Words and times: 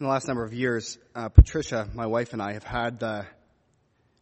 in 0.00 0.06
the 0.06 0.10
last 0.10 0.26
number 0.26 0.42
of 0.42 0.54
years, 0.54 0.96
uh, 1.14 1.28
Patricia, 1.28 1.86
my 1.92 2.06
wife, 2.06 2.32
and 2.32 2.40
I 2.40 2.54
have 2.54 2.64
had 2.64 2.98
the 3.00 3.26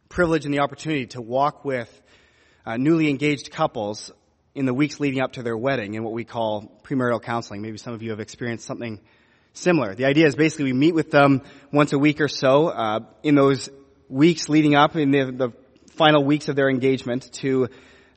privilege 0.09 0.45
and 0.45 0.53
the 0.53 0.59
opportunity 0.59 1.07
to 1.07 1.23
walk 1.23 1.65
with 1.65 1.89
uh, 2.67 2.77
newly 2.77 3.09
engaged 3.09 3.53
couples 3.53 4.11
in 4.57 4.67
the 4.67 4.75
weeks 4.75 4.99
leading 4.99 5.21
up 5.21 5.35
to 5.35 5.45
their 5.45 5.57
wedding 5.57 5.95
in 5.95 6.03
what 6.03 6.13
we 6.13 6.25
call 6.25 6.81
premarital 6.83 7.23
counseling. 7.23 7.63
Maybe 7.63 7.79
some 7.79 7.95
of 7.95 8.03
you 8.03 8.11
have 8.11 8.19
experienced 8.19 8.67
something 8.67 9.01
similar. 9.53 9.95
The 9.95 10.07
idea 10.07 10.27
is 10.27 10.35
basically 10.35 10.65
we 10.65 10.73
meet 10.73 10.97
with 10.97 11.13
them 11.13 11.43
once 11.71 11.93
a 11.93 11.99
week 11.99 12.21
or 12.21 12.27
so 12.27 12.67
uh, 12.67 13.01
in 13.23 13.37
those 13.37 13.71
weeks 14.09 14.49
leading 14.49 14.75
up 14.75 14.97
in 14.97 15.13
the, 15.13 15.31
the 15.31 15.53
final 15.93 16.25
weeks 16.25 16.49
of 16.49 16.57
their 16.57 16.69
engagement 16.69 17.33
to 17.35 17.69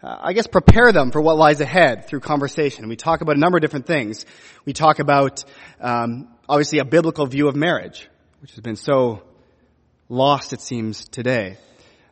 uh, 0.02 0.18
I 0.20 0.34
guess 0.34 0.48
prepare 0.48 0.92
them 0.92 1.12
for 1.12 1.22
what 1.22 1.38
lies 1.38 1.62
ahead 1.62 2.08
through 2.08 2.22
conversation. 2.22 2.88
We 2.88 2.96
talk 2.96 3.22
about 3.22 3.36
a 3.36 3.40
number 3.40 3.58
of 3.58 3.62
different 3.62 3.86
things. 3.86 4.26
We 4.66 4.74
talk 4.74 4.98
about 4.98 5.44
um, 5.80 6.31
obviously 6.48 6.80
a 6.80 6.86
biblical 6.86 7.26
view 7.26 7.48
of 7.48 7.56
marriage, 7.56 8.10
which 8.42 8.52
has 8.52 8.60
been 8.60 8.76
so 8.76 9.24
lost, 10.10 10.54
it 10.54 10.62
seems, 10.62 11.08
today. 11.08 11.58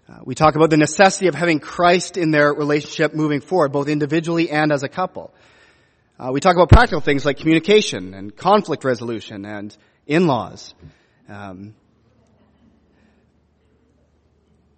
Uh, 0.07 0.19
we 0.23 0.33
talk 0.33 0.55
about 0.55 0.69
the 0.69 0.77
necessity 0.77 1.27
of 1.27 1.35
having 1.35 1.59
Christ 1.59 2.17
in 2.17 2.31
their 2.31 2.53
relationship 2.53 3.13
moving 3.13 3.41
forward, 3.41 3.71
both 3.71 3.87
individually 3.87 4.49
and 4.49 4.71
as 4.71 4.83
a 4.83 4.89
couple. 4.89 5.33
Uh, 6.19 6.31
we 6.31 6.39
talk 6.39 6.55
about 6.55 6.69
practical 6.69 7.01
things 7.01 7.25
like 7.25 7.37
communication 7.37 8.13
and 8.13 8.35
conflict 8.35 8.83
resolution 8.83 9.45
and 9.45 9.75
in-laws. 10.07 10.73
Um, 11.27 11.75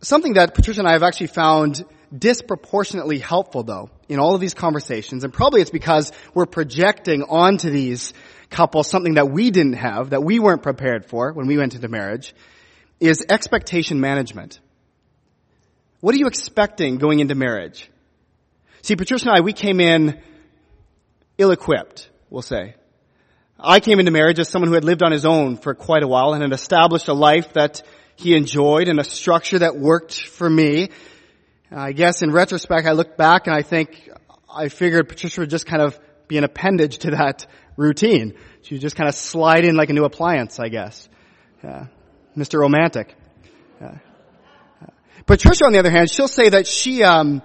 something 0.02 0.34
that 0.34 0.54
Patricia 0.54 0.82
and 0.82 0.88
I 0.88 0.94
have 0.94 1.04
actually 1.04 1.28
found 1.28 1.86
disproportionately 2.16 3.20
helpful 3.20 3.64
though 3.64 3.90
in 4.10 4.20
all 4.20 4.36
of 4.36 4.42
these 4.42 4.54
conversations, 4.54 5.24
and 5.24 5.34
probably 5.34 5.62
it's 5.62 5.72
because 5.72 6.12
we're 6.34 6.46
projecting 6.46 7.24
onto 7.24 7.70
these 7.70 8.14
couple 8.52 8.84
something 8.84 9.16
that 9.16 9.32
we 9.32 9.50
didn't 9.50 9.74
have, 9.74 10.12
that 10.12 10.24
we 10.24 10.40
weren't 10.40 10.62
prepared 10.62 11.06
for 11.06 11.34
when 11.34 11.48
we 11.48 11.58
went 11.58 11.74
into 11.74 11.88
marriage, 11.88 12.36
is 13.00 13.26
expectation 13.28 14.00
management. 14.00 14.60
What 16.02 16.14
are 16.14 16.18
you 16.18 16.28
expecting 16.28 16.98
going 16.98 17.20
into 17.20 17.34
marriage? 17.34 17.90
See, 18.84 18.96
Patricia 18.96 19.30
and 19.30 19.38
I, 19.38 19.42
we 19.42 19.54
came 19.54 19.80
in 19.80 20.22
ill-equipped, 21.38 22.10
we'll 22.30 22.42
say. 22.42 22.76
I 23.60 23.80
came 23.80 24.00
into 24.00 24.12
marriage 24.12 24.40
as 24.40 24.50
someone 24.50 24.70
who 24.70 24.74
had 24.74 24.84
lived 24.84 25.04
on 25.04 25.12
his 25.12 25.26
own 25.26 25.58
for 25.58 25.74
quite 25.74 26.04
a 26.04 26.08
while 26.08 26.34
and 26.34 26.42
had 26.42 26.52
established 26.52 27.08
a 27.08 27.14
life 27.14 27.54
that 27.54 27.84
he 28.16 28.36
enjoyed 28.36 28.88
and 28.88 29.00
a 29.00 29.04
structure 29.04 29.60
that 29.60 29.78
worked 29.78 30.28
for 30.28 30.50
me. 30.50 30.90
I 31.72 31.92
guess 31.94 32.22
in 32.22 32.32
retrospect, 32.32 32.88
I 32.88 32.92
look 32.92 33.18
back 33.18 33.48
and 33.48 33.56
I 33.56 33.62
think 33.62 34.10
I 34.54 34.68
figured 34.68 35.08
Patricia 35.08 35.42
would 35.42 35.50
just 35.50 35.66
kind 35.66 35.82
of 35.82 36.00
be 36.32 36.38
an 36.38 36.46
appendage 36.46 37.00
to 37.00 37.12
that 37.12 37.46
routine. 37.76 38.34
She 38.62 38.80
just 38.80 38.96
kind 38.96 39.10
of 39.10 39.16
slide 39.16 39.66
in 39.66 39.76
like 39.76 39.90
a 39.90 39.94
new 39.94 40.06
appliance, 40.06 40.60
I 40.60 40.70
guess. 40.70 41.10
Mr. 42.38 42.60
Romantic. 42.60 43.16
Uh, 43.84 43.96
Patricia, 45.26 45.66
on 45.66 45.74
the 45.74 45.80
other 45.80 45.92
hand, 45.92 46.10
she'll 46.10 46.30
say 46.30 46.50
that 46.50 46.68
she, 46.68 47.04
um, 47.04 47.42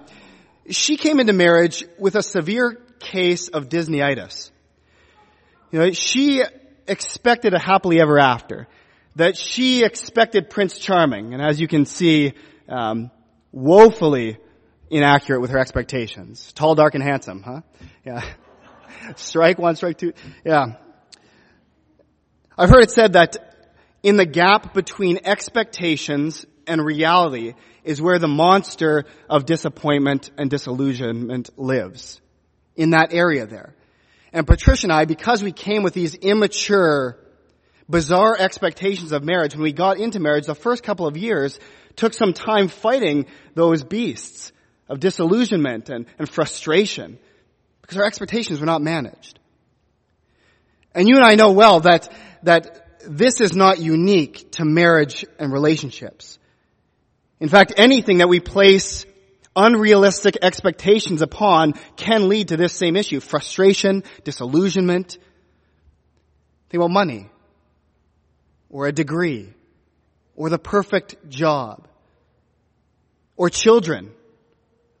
she 0.69 0.95
came 0.95 1.19
into 1.19 1.33
marriage 1.33 1.83
with 1.99 2.15
a 2.15 2.23
severe 2.23 2.81
case 2.99 3.49
of 3.49 3.67
Disneyitis. 3.67 4.51
You 5.71 5.79
know, 5.79 5.91
she 5.91 6.43
expected 6.87 7.53
a 7.53 7.59
happily 7.59 7.99
ever 7.99 8.17
after. 8.17 8.67
That 9.17 9.35
she 9.35 9.83
expected 9.83 10.49
Prince 10.49 10.79
Charming, 10.79 11.33
and 11.33 11.41
as 11.41 11.59
you 11.59 11.67
can 11.67 11.85
see, 11.85 12.33
um, 12.69 13.11
woefully 13.51 14.37
inaccurate 14.89 15.41
with 15.41 15.49
her 15.49 15.57
expectations. 15.57 16.53
Tall, 16.53 16.75
dark, 16.75 16.93
and 16.93 17.03
handsome, 17.03 17.41
huh? 17.43 17.61
Yeah. 18.05 18.23
strike 19.15 19.57
one, 19.57 19.75
strike 19.75 19.97
two. 19.97 20.13
Yeah. 20.45 20.75
I've 22.57 22.69
heard 22.69 22.83
it 22.83 22.91
said 22.91 23.13
that 23.13 23.37
in 24.03 24.17
the 24.17 24.25
gap 24.25 24.73
between 24.73 25.19
expectations 25.23 26.45
and 26.65 26.83
reality 26.83 27.53
is 27.83 28.01
where 28.01 28.19
the 28.19 28.27
monster 28.27 29.05
of 29.29 29.45
disappointment 29.45 30.31
and 30.37 30.49
disillusionment 30.49 31.49
lives. 31.57 32.19
In 32.75 32.91
that 32.91 33.13
area 33.13 33.47
there. 33.47 33.73
And 34.33 34.45
Patricia 34.45 34.85
and 34.85 34.93
I, 34.93 35.05
because 35.05 35.41
we 35.41 35.51
came 35.51 35.83
with 35.83 35.93
these 35.93 36.13
immature, 36.13 37.17
bizarre 37.89 38.35
expectations 38.37 39.11
of 39.11 39.23
marriage, 39.23 39.55
when 39.55 39.63
we 39.63 39.71
got 39.71 39.97
into 39.97 40.19
marriage, 40.19 40.45
the 40.45 40.53
first 40.53 40.83
couple 40.83 41.07
of 41.07 41.17
years 41.17 41.59
took 41.95 42.13
some 42.13 42.33
time 42.33 42.67
fighting 42.67 43.25
those 43.55 43.83
beasts 43.83 44.51
of 44.89 44.99
disillusionment 44.99 45.89
and, 45.89 46.05
and 46.19 46.29
frustration 46.29 47.17
because 47.87 48.01
our 48.01 48.05
expectations 48.05 48.59
were 48.59 48.65
not 48.65 48.81
managed. 48.81 49.39
And 50.93 51.07
you 51.07 51.15
and 51.15 51.23
I 51.23 51.35
know 51.35 51.53
well 51.53 51.79
that, 51.81 52.11
that 52.43 52.99
this 53.07 53.39
is 53.39 53.55
not 53.55 53.79
unique 53.79 54.51
to 54.53 54.65
marriage 54.65 55.25
and 55.39 55.53
relationships. 55.53 56.37
In 57.39 57.47
fact, 57.47 57.73
anything 57.77 58.17
that 58.17 58.27
we 58.27 58.41
place 58.41 59.05
unrealistic 59.55 60.37
expectations 60.41 61.21
upon 61.21 61.75
can 61.95 62.27
lead 62.27 62.49
to 62.49 62.57
this 62.57 62.73
same 62.73 62.97
issue. 62.97 63.21
Frustration, 63.21 64.03
disillusionment. 64.25 65.17
Think 66.69 66.83
about 66.83 66.91
money. 66.91 67.29
Or 68.69 68.87
a 68.87 68.91
degree. 68.91 69.53
Or 70.35 70.49
the 70.49 70.59
perfect 70.59 71.29
job. 71.29 71.87
Or 73.37 73.49
children. 73.49 74.11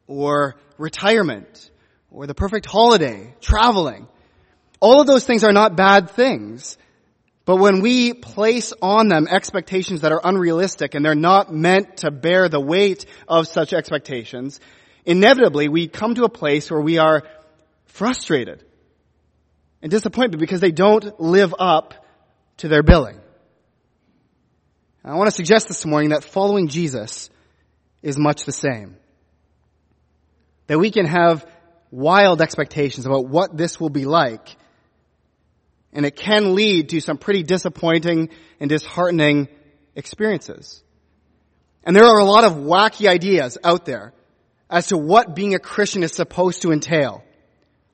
Or 0.07 0.55
retirement. 0.77 1.69
Or 2.17 2.25
the 2.25 2.33
perfect 2.33 2.65
holiday. 2.65 3.35
Traveling. 3.41 4.07
All 4.79 5.01
of 5.01 5.05
those 5.05 5.23
things 5.23 5.43
are 5.43 5.53
not 5.53 5.77
bad 5.77 6.09
things. 6.09 6.75
But 7.45 7.57
when 7.57 7.81
we 7.81 8.11
place 8.11 8.73
on 8.81 9.07
them 9.07 9.27
expectations 9.29 10.01
that 10.01 10.11
are 10.11 10.21
unrealistic 10.23 10.95
and 10.95 11.05
they're 11.05 11.13
not 11.13 11.53
meant 11.53 11.97
to 11.97 12.09
bear 12.09 12.49
the 12.49 12.59
weight 12.59 13.05
of 13.27 13.47
such 13.47 13.71
expectations, 13.71 14.59
inevitably 15.05 15.69
we 15.69 15.87
come 15.87 16.15
to 16.15 16.23
a 16.23 16.29
place 16.29 16.71
where 16.71 16.81
we 16.81 16.97
are 16.97 17.21
frustrated 17.85 18.65
and 19.83 19.91
disappointed 19.91 20.39
because 20.39 20.59
they 20.59 20.71
don't 20.71 21.19
live 21.19 21.53
up 21.59 22.03
to 22.57 22.67
their 22.67 22.81
billing. 22.81 23.21
I 25.05 25.13
want 25.13 25.27
to 25.27 25.35
suggest 25.35 25.67
this 25.67 25.85
morning 25.85 26.09
that 26.09 26.23
following 26.23 26.67
Jesus 26.67 27.29
is 28.01 28.17
much 28.17 28.45
the 28.45 28.51
same. 28.51 28.97
That 30.65 30.79
we 30.79 30.89
can 30.89 31.05
have 31.05 31.45
wild 31.91 32.41
expectations 32.41 33.05
about 33.05 33.27
what 33.27 33.55
this 33.55 33.79
will 33.79 33.89
be 33.89 34.05
like 34.05 34.57
and 35.97 36.05
it 36.05 36.15
can 36.15 36.53
lead 36.53 36.89
to 36.89 37.01
some 37.01 37.17
pretty 37.17 37.41
disappointing 37.43 38.29
and 38.59 38.69
disheartening 38.69 39.47
experiences. 39.95 40.83
And 41.83 41.95
there 41.95 42.05
are 42.05 42.19
a 42.19 42.25
lot 42.25 42.43
of 42.43 42.53
wacky 42.53 43.09
ideas 43.09 43.57
out 43.63 43.85
there 43.85 44.13
as 44.69 44.87
to 44.87 44.97
what 44.97 45.35
being 45.35 45.55
a 45.55 45.59
Christian 45.59 46.03
is 46.03 46.13
supposed 46.13 46.61
to 46.61 46.71
entail. 46.71 47.23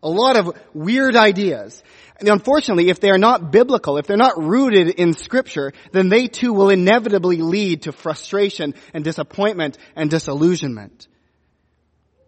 A 0.01 0.09
lot 0.09 0.35
of 0.35 0.57
weird 0.73 1.15
ideas. 1.15 1.81
And 2.17 2.27
unfortunately, 2.27 2.89
if 2.89 2.99
they 2.99 3.09
are 3.09 3.17
not 3.17 3.51
biblical, 3.51 3.97
if 3.97 4.05
they're 4.05 4.17
not 4.17 4.37
rooted 4.37 4.89
in 4.89 5.13
scripture, 5.13 5.71
then 5.93 6.09
they 6.09 6.27
too 6.27 6.51
will 6.51 6.69
inevitably 6.69 7.37
lead 7.37 7.83
to 7.83 7.93
frustration 7.93 8.73
and 8.93 9.03
disappointment 9.05 9.77
and 9.95 10.09
disillusionment. 10.09 11.07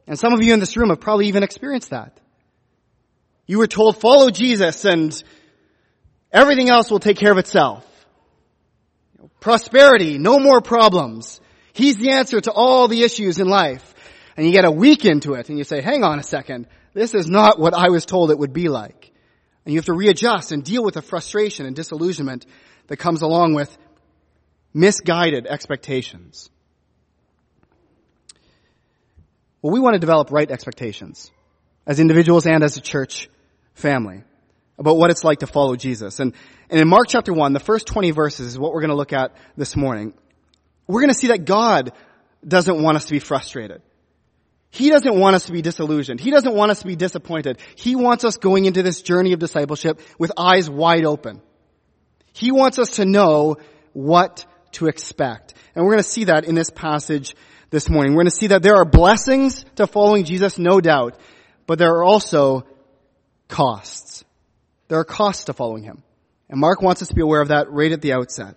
And 0.08 0.20
some 0.20 0.34
of 0.34 0.42
you 0.42 0.54
in 0.54 0.60
this 0.60 0.78
room 0.78 0.90
have 0.90 1.00
probably 1.00 1.28
even 1.28 1.44
experienced 1.44 1.90
that. 1.90 2.20
You 3.48 3.60
were 3.60 3.68
told, 3.68 4.00
follow 4.00 4.30
Jesus 4.30 4.86
and 4.86 5.24
Everything 6.36 6.70
else 6.70 6.92
will 6.92 7.00
take 7.00 7.16
care 7.16 7.32
of 7.32 7.38
itself. 7.38 7.86
Prosperity, 9.40 10.18
no 10.18 10.38
more 10.38 10.60
problems. 10.60 11.40
He's 11.72 11.96
the 11.96 12.12
answer 12.12 12.41
to 12.41 12.52
all 12.52 12.90
the 12.90 13.03
issues 13.03 13.40
in 13.40 13.47
life. 13.47 13.94
And 14.35 14.46
you 14.46 14.52
get 14.52 14.66
a 14.66 14.72
week 14.72 15.06
into 15.06 15.35
it 15.35 15.47
and 15.47 15.58
you 15.58 15.64
say, 15.64 15.82
hang 15.82 16.03
on 16.03 16.20
a 16.20 16.24
second, 16.24 16.68
this 16.94 17.14
is 17.14 17.29
not 17.29 17.58
what 17.58 17.74
I 17.74 17.90
was 17.90 18.06
told 18.06 18.32
it 18.32 18.38
would 18.38 18.52
be 18.52 18.68
like. 18.68 19.14
And 19.64 19.74
you 19.74 19.79
have 19.79 19.85
to 19.85 19.94
readjust 19.94 20.52
and 20.52 20.62
deal 20.62 20.84
with 20.84 20.96
the 20.96 21.02
frustration 21.02 21.66
and 21.66 21.74
disillusionment 21.74 22.46
that 22.88 22.97
comes 22.97 23.22
along 23.22 23.53
with 23.53 23.76
misguided 24.74 25.47
expectations. 25.47 26.50
Well, 29.66 29.73
we 29.73 29.79
want 29.79 29.96
to 29.96 30.00
develop 30.00 30.29
right 30.29 30.52
expectations 30.52 31.32
as 31.88 32.00
individuals 32.00 32.46
and 32.46 32.64
as 32.64 32.78
a 32.78 32.82
church 32.82 33.32
family 33.73 34.22
about 34.78 34.96
what 34.96 35.09
it's 35.09 35.23
like 35.23 35.40
to 35.40 35.47
follow 35.47 35.76
Jesus. 35.76 36.20
And, 36.20 36.35
and 36.70 36.79
in 36.79 36.88
Mark 36.88 37.08
chapter 37.08 37.34
1, 37.34 37.53
the 37.53 37.59
first 37.59 37.88
20 37.88 38.12
verses 38.12 38.46
is 38.46 38.59
what 38.59 38.73
we're 38.73 38.82
going 38.82 38.91
to 38.91 38.96
look 38.96 39.12
at 39.12 39.35
this 39.58 39.76
morning. 39.76 40.14
We're 40.85 41.02
going 41.02 41.14
to 41.14 41.17
see 41.17 41.29
that 41.29 41.46
God 41.46 41.94
doesn't 42.47 42.79
want 42.79 42.97
us 42.97 43.06
to 43.06 43.12
be 43.12 43.17
frustrated. 43.17 43.82
He 44.70 44.91
doesn't 44.91 45.20
want 45.20 45.35
us 45.35 45.47
to 45.47 45.52
be 45.52 45.64
disillusioned. 45.64 46.20
He 46.20 46.29
doesn't 46.29 46.53
want 46.53 46.70
us 46.70 46.82
to 46.82 46.85
be 46.85 46.96
disappointed. 46.96 47.58
He 47.76 47.96
wants 47.96 48.23
us 48.23 48.38
going 48.38 48.66
into 48.66 48.84
this 48.84 49.02
journey 49.02 49.34
of 49.34 49.40
discipleship 49.40 50.00
with 50.20 50.32
eyes 50.38 50.70
wide 50.70 51.06
open. 51.06 51.41
He 52.34 52.52
wants 52.52 52.78
us 52.78 52.97
to 52.97 53.06
know 53.06 53.58
what 53.94 54.46
to 54.73 54.85
expect. 54.85 55.56
And 55.73 55.84
we're 55.84 55.94
going 55.94 56.03
to 56.03 56.09
see 56.09 56.26
that 56.26 56.46
in 56.46 56.53
this 56.53 56.70
passage 56.70 57.35
this 57.76 57.90
morning. 57.90 58.14
We're 58.14 58.24
going 58.24 58.32
to 58.32 58.38
see 58.38 58.48
that 58.48 58.64
there 58.64 58.78
are 58.78 58.86
blessings 58.86 59.66
to 59.76 59.86
following 59.86 60.24
Jesus, 60.24 60.58
no 60.58 60.80
doubt, 60.80 61.20
but 61.68 61.78
there 61.78 61.92
are 61.96 62.06
also 62.06 62.66
costs. 63.50 64.24
There 64.88 64.98
are 64.98 65.04
costs 65.04 65.44
to 65.46 65.54
following 65.54 65.84
him. 65.84 66.02
And 66.48 66.58
Mark 66.58 66.82
wants 66.82 67.02
us 67.02 67.10
to 67.10 67.14
be 67.14 67.22
aware 67.22 67.42
of 67.42 67.50
that 67.50 67.70
right 67.70 67.92
at 67.92 68.02
the 68.02 68.14
outset. 68.14 68.56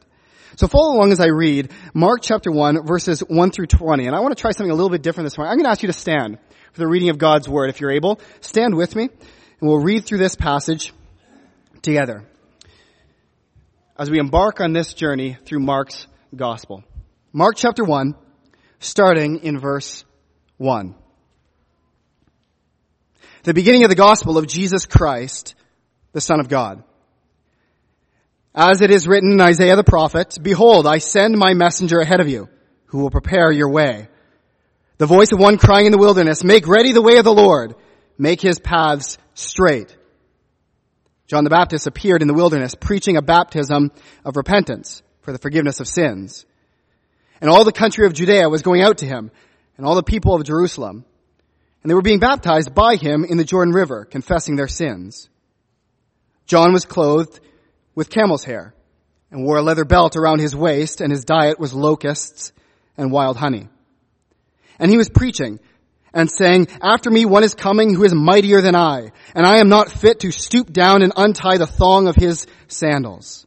So 0.54 0.68
follow 0.68 0.94
along 0.94 1.10
as 1.10 1.18
I 1.18 1.30
read 1.30 1.72
Mark 1.94 2.20
chapter 2.22 2.52
1 2.52 2.86
verses 2.86 3.18
1 3.18 3.50
through 3.50 3.66
20. 3.66 4.06
And 4.06 4.14
I 4.14 4.20
want 4.20 4.36
to 4.36 4.40
try 4.40 4.52
something 4.52 4.70
a 4.70 4.74
little 4.74 4.88
bit 4.88 5.02
different 5.02 5.26
this 5.26 5.36
morning. 5.36 5.50
I'm 5.50 5.58
going 5.58 5.64
to 5.64 5.70
ask 5.70 5.82
you 5.82 5.88
to 5.88 5.92
stand 5.92 6.38
for 6.72 6.78
the 6.78 6.86
reading 6.86 7.08
of 7.08 7.18
God's 7.18 7.48
word 7.48 7.70
if 7.70 7.80
you're 7.80 7.90
able. 7.90 8.20
Stand 8.40 8.76
with 8.76 8.94
me 8.94 9.02
and 9.02 9.68
we'll 9.68 9.82
read 9.82 10.04
through 10.04 10.18
this 10.18 10.36
passage 10.36 10.92
together 11.82 12.22
as 13.98 14.12
we 14.12 14.20
embark 14.20 14.60
on 14.60 14.72
this 14.72 14.94
journey 14.94 15.36
through 15.44 15.58
Mark's 15.58 16.06
gospel. 16.36 16.84
Mark 17.32 17.56
chapter 17.56 17.82
1 17.82 18.14
starting 18.78 19.40
in 19.40 19.58
verse 19.58 20.04
1. 20.58 20.94
The 23.44 23.54
beginning 23.54 23.84
of 23.84 23.90
the 23.90 23.96
gospel 23.96 24.38
of 24.38 24.46
Jesus 24.46 24.86
Christ, 24.86 25.54
the 26.12 26.20
Son 26.20 26.40
of 26.40 26.48
God. 26.48 26.82
As 28.54 28.80
it 28.80 28.90
is 28.90 29.06
written 29.06 29.32
in 29.32 29.40
Isaiah 29.40 29.76
the 29.76 29.84
prophet, 29.84 30.38
Behold, 30.42 30.86
I 30.86 30.98
send 30.98 31.38
my 31.38 31.54
messenger 31.54 32.00
ahead 32.00 32.20
of 32.20 32.28
you, 32.28 32.48
who 32.86 32.98
will 32.98 33.10
prepare 33.10 33.52
your 33.52 33.70
way. 33.70 34.08
The 34.98 35.06
voice 35.06 35.30
of 35.32 35.38
one 35.38 35.58
crying 35.58 35.86
in 35.86 35.92
the 35.92 35.98
wilderness, 35.98 36.42
Make 36.42 36.66
ready 36.66 36.92
the 36.92 37.02
way 37.02 37.18
of 37.18 37.24
the 37.24 37.32
Lord, 37.32 37.76
make 38.18 38.40
his 38.40 38.58
paths 38.58 39.16
straight. 39.34 39.96
John 41.28 41.44
the 41.44 41.50
Baptist 41.50 41.86
appeared 41.86 42.22
in 42.22 42.28
the 42.28 42.34
wilderness 42.34 42.74
preaching 42.74 43.16
a 43.16 43.22
baptism 43.22 43.92
of 44.24 44.36
repentance 44.36 45.02
for 45.20 45.30
the 45.30 45.38
forgiveness 45.38 45.78
of 45.78 45.86
sins. 45.86 46.46
And 47.40 47.50
all 47.50 47.64
the 47.64 47.72
country 47.72 48.06
of 48.06 48.14
Judea 48.14 48.48
was 48.48 48.62
going 48.62 48.82
out 48.82 48.98
to 48.98 49.06
him, 49.06 49.30
and 49.76 49.86
all 49.86 49.94
the 49.94 50.02
people 50.02 50.34
of 50.34 50.44
Jerusalem. 50.44 51.04
And 51.82 51.90
they 51.90 51.94
were 51.94 52.02
being 52.02 52.18
baptized 52.18 52.74
by 52.74 52.96
him 52.96 53.24
in 53.24 53.36
the 53.36 53.44
Jordan 53.44 53.72
River, 53.72 54.04
confessing 54.04 54.56
their 54.56 54.68
sins. 54.68 55.28
John 56.46 56.72
was 56.72 56.84
clothed 56.84 57.40
with 57.94 58.10
camel's 58.10 58.44
hair 58.44 58.74
and 59.30 59.44
wore 59.44 59.58
a 59.58 59.62
leather 59.62 59.84
belt 59.84 60.16
around 60.16 60.40
his 60.40 60.56
waist 60.56 61.00
and 61.00 61.12
his 61.12 61.24
diet 61.24 61.60
was 61.60 61.74
locusts 61.74 62.52
and 62.96 63.12
wild 63.12 63.36
honey. 63.36 63.68
And 64.78 64.90
he 64.90 64.96
was 64.96 65.08
preaching 65.08 65.60
and 66.14 66.30
saying, 66.30 66.68
after 66.80 67.10
me 67.10 67.26
one 67.26 67.44
is 67.44 67.54
coming 67.54 67.94
who 67.94 68.04
is 68.04 68.14
mightier 68.14 68.60
than 68.60 68.74
I, 68.74 69.12
and 69.34 69.46
I 69.46 69.58
am 69.60 69.68
not 69.68 69.90
fit 69.90 70.20
to 70.20 70.32
stoop 70.32 70.72
down 70.72 71.02
and 71.02 71.12
untie 71.16 71.58
the 71.58 71.66
thong 71.66 72.08
of 72.08 72.16
his 72.16 72.46
sandals. 72.66 73.46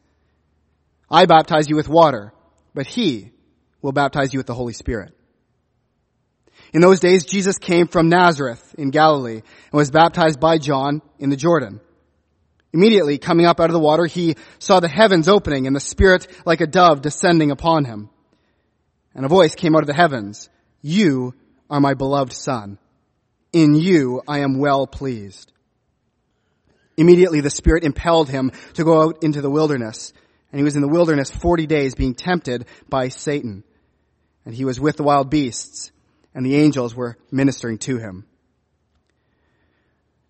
I 1.10 1.26
baptize 1.26 1.68
you 1.68 1.76
with 1.76 1.88
water, 1.88 2.32
but 2.72 2.86
he 2.86 3.32
will 3.82 3.92
baptize 3.92 4.32
you 4.32 4.38
with 4.38 4.46
the 4.46 4.54
Holy 4.54 4.72
Spirit. 4.72 5.12
In 6.72 6.80
those 6.80 7.00
days, 7.00 7.24
Jesus 7.24 7.58
came 7.58 7.86
from 7.86 8.08
Nazareth 8.08 8.74
in 8.78 8.90
Galilee 8.90 9.42
and 9.42 9.72
was 9.72 9.90
baptized 9.90 10.40
by 10.40 10.56
John 10.56 11.02
in 11.18 11.28
the 11.28 11.36
Jordan. 11.36 11.80
Immediately 12.72 13.18
coming 13.18 13.44
up 13.44 13.60
out 13.60 13.68
of 13.68 13.74
the 13.74 13.78
water, 13.78 14.06
he 14.06 14.36
saw 14.58 14.80
the 14.80 14.88
heavens 14.88 15.28
opening 15.28 15.66
and 15.66 15.76
the 15.76 15.80
Spirit 15.80 16.26
like 16.46 16.62
a 16.62 16.66
dove 16.66 17.02
descending 17.02 17.50
upon 17.50 17.84
him. 17.84 18.08
And 19.14 19.26
a 19.26 19.28
voice 19.28 19.54
came 19.54 19.76
out 19.76 19.82
of 19.82 19.86
the 19.86 19.94
heavens, 19.94 20.48
You 20.80 21.34
are 21.68 21.80
my 21.80 21.92
beloved 21.92 22.32
Son. 22.32 22.78
In 23.52 23.74
you 23.74 24.22
I 24.26 24.38
am 24.38 24.58
well 24.58 24.86
pleased. 24.86 25.52
Immediately 26.96 27.42
the 27.42 27.50
Spirit 27.50 27.84
impelled 27.84 28.30
him 28.30 28.52
to 28.74 28.84
go 28.84 29.02
out 29.02 29.22
into 29.22 29.42
the 29.42 29.50
wilderness, 29.50 30.14
and 30.50 30.58
he 30.58 30.64
was 30.64 30.76
in 30.76 30.82
the 30.82 30.88
wilderness 30.88 31.30
forty 31.30 31.66
days 31.66 31.94
being 31.94 32.14
tempted 32.14 32.66
by 32.88 33.08
Satan. 33.08 33.64
And 34.44 34.54
he 34.54 34.64
was 34.64 34.80
with 34.80 34.96
the 34.96 35.02
wild 35.02 35.30
beasts, 35.30 35.92
and 36.34 36.44
the 36.44 36.56
angels 36.56 36.94
were 36.94 37.16
ministering 37.30 37.78
to 37.78 37.98
him. 37.98 38.26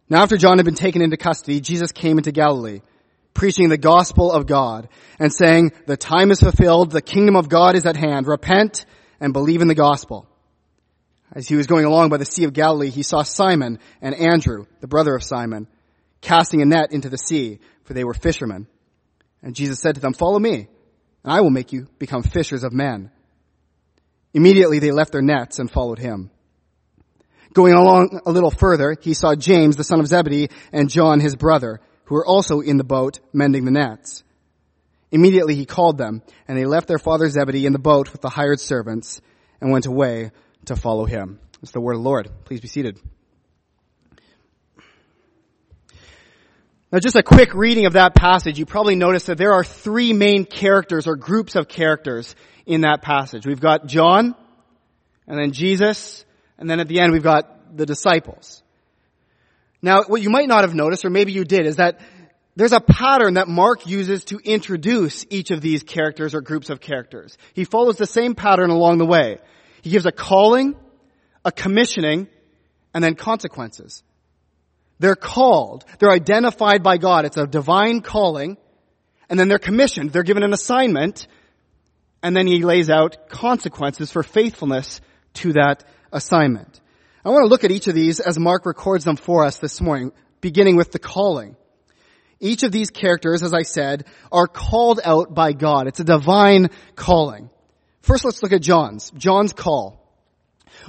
Now 0.09 0.23
after 0.23 0.37
John 0.37 0.59
had 0.59 0.67
been 0.67 0.75
taken 0.75 1.01
into 1.01 1.17
custody, 1.17 1.61
Jesus 1.61 1.93
came 1.93 2.19
into 2.19 2.33
Galilee, 2.33 2.83
preaching 3.33 3.71
the 3.71 3.79
gospel 3.79 4.31
of 4.31 4.47
God 4.47 4.89
and 5.19 5.33
saying, 5.33 5.73
the 5.87 5.97
time 5.97 6.31
is 6.31 6.41
fulfilled, 6.41 6.91
the 6.91 7.01
kingdom 7.01 7.37
of 7.37 7.49
God 7.49 7.77
is 7.77 7.87
at 7.87 7.97
hand, 7.97 8.27
repent 8.27 8.85
and 9.21 9.33
believe 9.33 9.63
in 9.63 9.69
the 9.69 9.75
gospel. 9.75 10.29
As 11.35 11.49
he 11.49 11.57
was 11.57 11.67
going 11.67 11.87
along 11.87 12.11
by 12.11 12.19
the 12.19 12.27
Sea 12.27 12.45
of 12.45 12.53
Galilee, 12.53 12.91
he 12.91 13.03
saw 13.03 13.23
Simon 13.23 13.79
and 14.03 14.15
Andrew, 14.15 14.67
the 14.81 14.87
brother 14.87 15.15
of 15.15 15.23
Simon, 15.23 15.67
casting 16.21 16.61
a 16.61 16.67
net 16.67 16.93
into 16.93 17.09
the 17.09 17.17
sea, 17.17 17.61
for 17.85 17.95
they 17.95 18.05
were 18.05 18.13
fishermen. 18.13 18.67
And 19.43 19.55
Jesus 19.55 19.81
said 19.81 19.95
to 19.95 20.01
them, 20.03 20.13
follow 20.13 20.39
me, 20.39 20.69
and 21.25 21.33
I 21.33 21.41
will 21.41 21.51
make 21.51 21.73
you 21.73 21.89
become 21.99 22.23
fishers 22.23 22.65
of 22.65 22.75
men. 22.75 23.11
Immediately 24.35 24.79
they 24.79 24.93
left 24.93 25.13
their 25.13 25.23
nets 25.23 25.59
and 25.59 25.71
followed 25.71 25.99
him. 25.99 26.31
Going 27.53 27.75
along 27.75 28.21
a 28.25 28.33
little 28.33 28.51
further, 28.51 28.97
he 29.01 29.13
saw 29.13 29.35
James, 29.35 29.77
the 29.77 29.85
son 29.85 30.01
of 30.01 30.07
Zebedee, 30.07 30.49
and 30.73 30.89
John, 30.89 31.21
his 31.21 31.37
brother, 31.37 31.81
who 32.05 32.15
were 32.15 32.27
also 32.27 32.61
in 32.61 32.79
the 32.79 32.85
boat 32.85 33.21
mending 33.33 33.65
the 33.65 33.71
nets. 33.71 34.25
Immediately 35.11 35.55
he 35.55 35.67
called 35.67 35.99
them, 35.99 36.23
and 36.49 36.57
they 36.57 36.65
left 36.65 36.89
their 36.89 36.99
father 36.99 37.29
Zebedee 37.29 37.67
in 37.67 37.75
the 37.75 37.79
boat 37.79 38.13
with 38.13 38.23
the 38.23 38.31
hired 38.31 38.61
servants 38.61 39.21
and 39.61 39.71
went 39.71 39.85
away 39.85 40.31
to 40.65 40.77
follow 40.77 41.05
him. 41.05 41.39
It's 41.63 41.73
the 41.73 41.81
word 41.81 41.97
of 41.97 42.03
the 42.03 42.09
Lord. 42.09 42.31
Please 42.45 42.61
be 42.61 42.69
seated. 42.69 42.99
Now 46.91 46.99
just 46.99 47.17
a 47.17 47.23
quick 47.23 47.55
reading 47.55 47.87
of 47.87 47.95
that 47.95 48.15
passage, 48.15 48.59
you 48.59 48.67
probably 48.67 48.97
noticed 48.97 49.27
that 49.27 49.39
there 49.39 49.53
are 49.53 49.65
three 49.65 50.13
main 50.13 50.45
characters 50.45 51.07
or 51.07 51.17
groups 51.17 51.57
of 51.57 51.69
characters 51.69 52.35
in 52.67 52.83
that 52.83 53.03
passage. 53.03 53.47
We've 53.47 53.61
got 53.61 53.87
John, 53.87 54.35
and 55.27 55.39
then 55.39 55.53
Jesus, 55.53 56.25
and 56.59 56.69
then 56.69 56.81
at 56.81 56.89
the 56.89 57.01
end 57.01 57.13
we've 57.13 57.23
got 57.23 57.77
the 57.77 57.87
disciples. 57.87 58.63
Now, 59.81 60.05
what 60.05 60.23
you 60.23 60.31
might 60.31 60.49
not 60.49 60.63
have 60.63 60.75
noticed, 60.75 61.05
or 61.05 61.11
maybe 61.11 61.33
you 61.33 61.45
did, 61.45 61.67
is 61.67 61.77
that 61.77 62.01
there's 62.55 62.73
a 62.73 62.81
pattern 62.81 63.35
that 63.35 63.49
Mark 63.49 63.87
uses 63.87 64.25
to 64.25 64.39
introduce 64.39 65.25
each 65.31 65.51
of 65.51 65.61
these 65.61 65.83
characters 65.83 66.35
or 66.35 66.41
groups 66.41 66.71
of 66.71 66.81
characters. 66.81 67.37
He 67.55 67.65
follows 67.65 67.97
the 67.97 68.07
same 68.07 68.35
pattern 68.35 68.71
along 68.71 68.99
the 68.99 69.07
way. 69.07 69.39
He 69.81 69.91
gives 69.91 70.07
a 70.07 70.13
calling, 70.13 70.77
a 71.45 71.51
commissioning, 71.51 72.29
and 72.95 73.03
then 73.03 73.15
consequences. 73.15 74.03
They're 74.99 75.17
called. 75.17 75.85
They're 75.99 76.13
identified 76.13 76.83
by 76.83 76.99
God. 76.99 77.25
It's 77.25 77.39
a 77.39 77.47
divine 77.47 78.03
calling. 78.03 78.59
And 79.29 79.39
then 79.41 79.49
they're 79.49 79.59
commissioned. 79.59 80.11
They're 80.11 80.23
given 80.23 80.43
an 80.43 80.53
assignment. 80.53 81.27
And 82.23 82.37
then 82.37 82.47
he 82.47 82.63
lays 82.63 82.89
out 82.89 83.29
consequences 83.29 84.13
for 84.13 84.23
faithfulness 84.23 85.01
to 85.35 85.55
that 85.55 85.85
assignment. 86.13 86.81
I 87.25 87.31
want 87.31 87.45
to 87.45 87.49
look 87.49 87.65
at 87.65 87.71
each 87.71 87.89
of 87.89 87.95
these 87.95 88.21
as 88.21 88.39
Mark 88.39 88.67
records 88.67 89.05
them 89.05 89.17
for 89.17 89.45
us 89.45 89.59
this 89.59 89.81
morning, 89.81 90.13
beginning 90.41 90.77
with 90.77 90.93
the 90.93 90.99
calling. 90.99 91.57
Each 92.41 92.65
of 92.65 92.73
these 92.73 92.91
characters, 92.91 93.43
as 93.43 93.55
I 93.55 93.63
said, 93.63 94.07
are 94.33 94.49
called 94.49 95.01
out 95.05 95.33
by 95.33 95.53
God. 95.53 95.87
It's 95.87 96.01
a 96.01 96.05
divine 96.05 96.71
calling. 96.97 97.51
First, 98.01 98.25
let's 98.25 98.43
look 98.43 98.53
at 98.53 98.63
John's. 98.63 99.13
John's 99.13 99.53
call. 99.53 100.01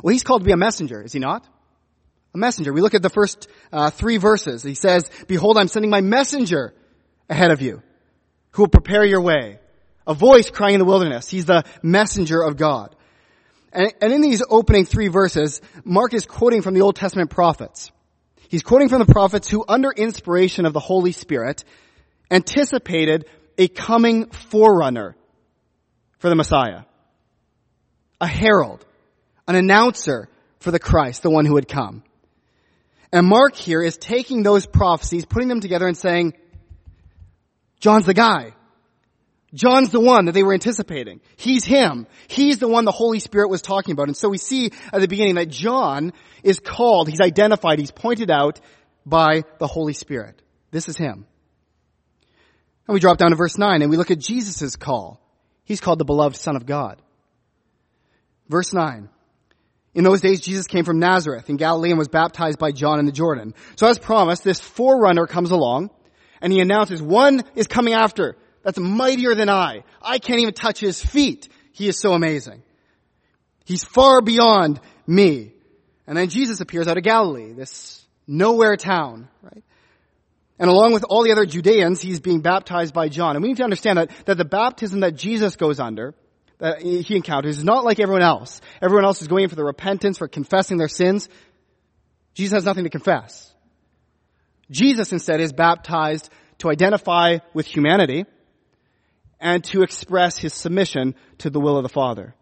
Well, 0.02 0.12
he's 0.12 0.24
called 0.24 0.42
to 0.42 0.46
be 0.46 0.52
a 0.52 0.58
messenger, 0.58 1.04
is 1.04 1.14
he 1.14 1.20
not? 1.20 1.48
A 2.34 2.38
messenger. 2.40 2.74
We 2.74 2.82
look 2.82 2.96
at 2.96 3.04
the 3.04 3.10
first 3.12 3.48
uh, 3.72 3.92
three 3.92 4.18
verses. 4.18 4.64
He 4.64 4.74
says, 4.74 5.10
Behold, 5.28 5.60
I'm 5.60 5.68
sending 5.68 5.92
my 5.92 6.02
messenger 6.02 6.74
ahead 7.30 7.52
of 7.52 7.62
you, 7.62 7.84
who 8.52 8.64
will 8.64 8.70
prepare 8.70 9.06
your 9.06 9.22
way. 9.22 9.60
A 10.06 10.14
voice 10.14 10.50
crying 10.50 10.76
in 10.76 10.80
the 10.80 10.86
wilderness. 10.86 11.30
He's 11.30 11.46
the 11.46 11.64
messenger 11.82 12.42
of 12.42 12.58
God. 12.58 12.96
And, 13.72 13.94
and 14.02 14.14
in 14.14 14.22
these 14.22 14.44
opening 14.48 14.86
three 14.86 15.08
verses, 15.08 15.62
Mark 15.84 16.14
is 16.14 16.26
quoting 16.26 16.62
from 16.62 16.74
the 16.74 16.82
Old 16.82 16.96
Testament 16.96 17.30
prophets. 17.30 17.92
He's 18.50 18.64
quoting 18.64 18.90
from 18.90 19.00
the 19.00 19.12
prophets 19.12 19.50
who, 19.50 19.66
under 19.68 19.92
inspiration 19.92 20.66
of 20.66 20.74
the 20.74 20.80
Holy 20.80 21.12
Spirit, 21.12 21.64
anticipated 22.30 23.26
a 23.58 23.68
coming 23.68 24.28
forerunner 24.28 25.16
for 26.20 26.30
the 26.30 26.36
Messiah. 26.36 26.84
A 28.22 28.28
herald, 28.28 28.86
an 29.48 29.56
announcer 29.56 30.30
for 30.60 30.72
the 30.72 30.80
Christ, 30.80 31.24
the 31.24 31.30
one 31.30 31.46
who 31.46 31.54
would 31.54 31.68
come. 31.68 32.04
And 33.12 33.28
Mark 33.28 33.56
here 33.56 33.82
is 33.82 33.98
taking 33.98 34.44
those 34.44 34.66
prophecies, 34.66 35.26
putting 35.26 35.48
them 35.48 35.60
together 35.60 35.88
and 35.88 35.98
saying, 35.98 36.34
John's 37.80 38.06
the 38.06 38.14
guy. 38.14 38.54
John's 39.54 39.92
the 39.92 40.00
one 40.00 40.26
that 40.26 40.32
they 40.32 40.44
were 40.44 40.54
anticipating. 40.54 41.22
He's 41.36 41.64
him. 41.64 42.08
He's 42.28 42.58
the 42.58 42.68
one 42.68 42.86
the 42.86 42.92
Holy 42.92 43.20
Spirit 43.20 43.50
was 43.50 43.62
talking 43.62 43.92
about. 43.92 44.08
And 44.08 44.18
so 44.18 44.30
we 44.30 44.40
see 44.40 44.72
at 44.92 45.00
the 45.00 45.08
beginning 45.08 45.36
that 45.36 45.50
John 45.50 46.12
is 46.42 46.60
called, 46.60 47.08
he's 47.08 47.22
identified, 47.22 47.80
he's 47.80 47.92
pointed 47.92 48.32
out 48.32 48.60
by 49.06 49.44
the 49.60 49.68
Holy 49.68 49.94
Spirit. 49.94 50.42
This 50.72 50.90
is 50.90 50.98
him. 50.98 51.28
And 52.88 52.94
we 52.94 53.00
drop 53.00 53.18
down 53.18 53.30
to 53.30 53.36
verse 53.36 53.58
9 53.58 53.82
and 53.82 53.92
we 53.92 53.98
look 53.98 54.12
at 54.12 54.20
Jesus' 54.20 54.76
call. 54.76 55.22
He's 55.66 55.80
called 55.80 56.00
the 56.00 56.06
beloved 56.06 56.36
Son 56.36 56.56
of 56.56 56.66
God. 56.66 57.02
Verse 58.50 58.74
9. 58.74 59.08
In 59.94 60.04
those 60.04 60.22
days, 60.22 60.42
Jesus 60.42 60.66
came 60.66 60.84
from 60.84 60.98
Nazareth 60.98 61.50
in 61.50 61.58
Galilee 61.58 61.92
and 61.92 62.00
was 62.00 62.08
baptized 62.08 62.58
by 62.58 62.72
John 62.72 63.00
in 63.00 63.06
the 63.06 63.12
Jordan. 63.12 63.54
So 63.76 63.88
as 63.88 64.00
promised, 64.00 64.44
this 64.44 64.60
forerunner 64.60 65.28
comes 65.28 65.52
along 65.52 65.92
and 66.42 66.52
he 66.52 66.60
announces, 66.60 67.02
one 67.02 67.44
is 67.56 67.68
coming 67.68 67.94
after 67.94 68.36
that's 68.64 68.80
mightier 68.80 69.36
than 69.36 69.50
I. 69.50 69.84
I 70.02 70.20
can't 70.20 70.40
even 70.40 70.54
touch 70.54 70.80
his 70.80 71.04
feet. 71.04 71.50
He 71.74 71.88
is 71.88 72.00
so 72.00 72.14
amazing. 72.14 72.64
He's 73.66 73.84
far 73.84 74.22
beyond 74.22 74.80
me. 75.06 75.54
And 76.08 76.18
then 76.18 76.30
Jesus 76.30 76.60
appears 76.60 76.88
out 76.88 76.98
of 76.98 77.04
Galilee, 77.04 77.54
this 77.54 78.06
nowhere 78.28 78.76
town, 78.78 79.28
right? 79.42 79.64
And 80.60 80.70
along 80.70 80.94
with 80.94 81.04
all 81.04 81.24
the 81.24 81.32
other 81.32 81.46
Judeans, 81.46 82.02
he's 82.02 82.20
being 82.20 82.42
baptized 82.42 82.94
by 82.94 83.10
John. 83.10 83.36
And 83.36 83.44
we 83.44 83.50
need 83.50 83.58
to 83.58 83.64
understand 83.64 83.98
that, 83.98 84.12
that 84.26 84.38
the 84.38 84.46
baptism 84.46 85.02
that 85.02 85.16
Jesus 85.16 85.56
goes 85.56 85.80
under, 85.80 86.14
that 86.60 86.82
he 86.82 87.16
encounters, 87.16 87.58
is 87.58 87.64
not 87.64 87.84
like 87.84 88.00
everyone 88.00 88.22
else. 88.22 88.62
Everyone 88.82 89.04
else 89.04 89.22
is 89.22 89.28
going 89.28 89.44
in 89.44 89.50
for 89.50 89.56
the 89.56 89.64
repentance, 89.64 90.18
for 90.18 90.28
confessing 90.28 90.78
their 90.78 90.88
sins. 90.88 91.28
Jesus 92.34 92.54
has 92.54 92.66
nothing 92.66 92.84
to 92.84 92.90
confess. 92.90 93.52
Jesus 94.70 95.12
instead 95.12 95.42
is 95.42 95.52
baptized 95.52 96.30
to 96.60 96.70
identify 96.70 97.40
with 97.54 97.66
humanity 97.66 98.26
and 99.44 99.62
to 99.66 99.84
express 99.84 100.38
his 100.38 100.54
submission 100.54 101.16
to 101.40 101.50
the 101.50 101.60
will 101.60 101.76
of 101.76 101.84
the 101.84 101.90
Father. 101.90 102.34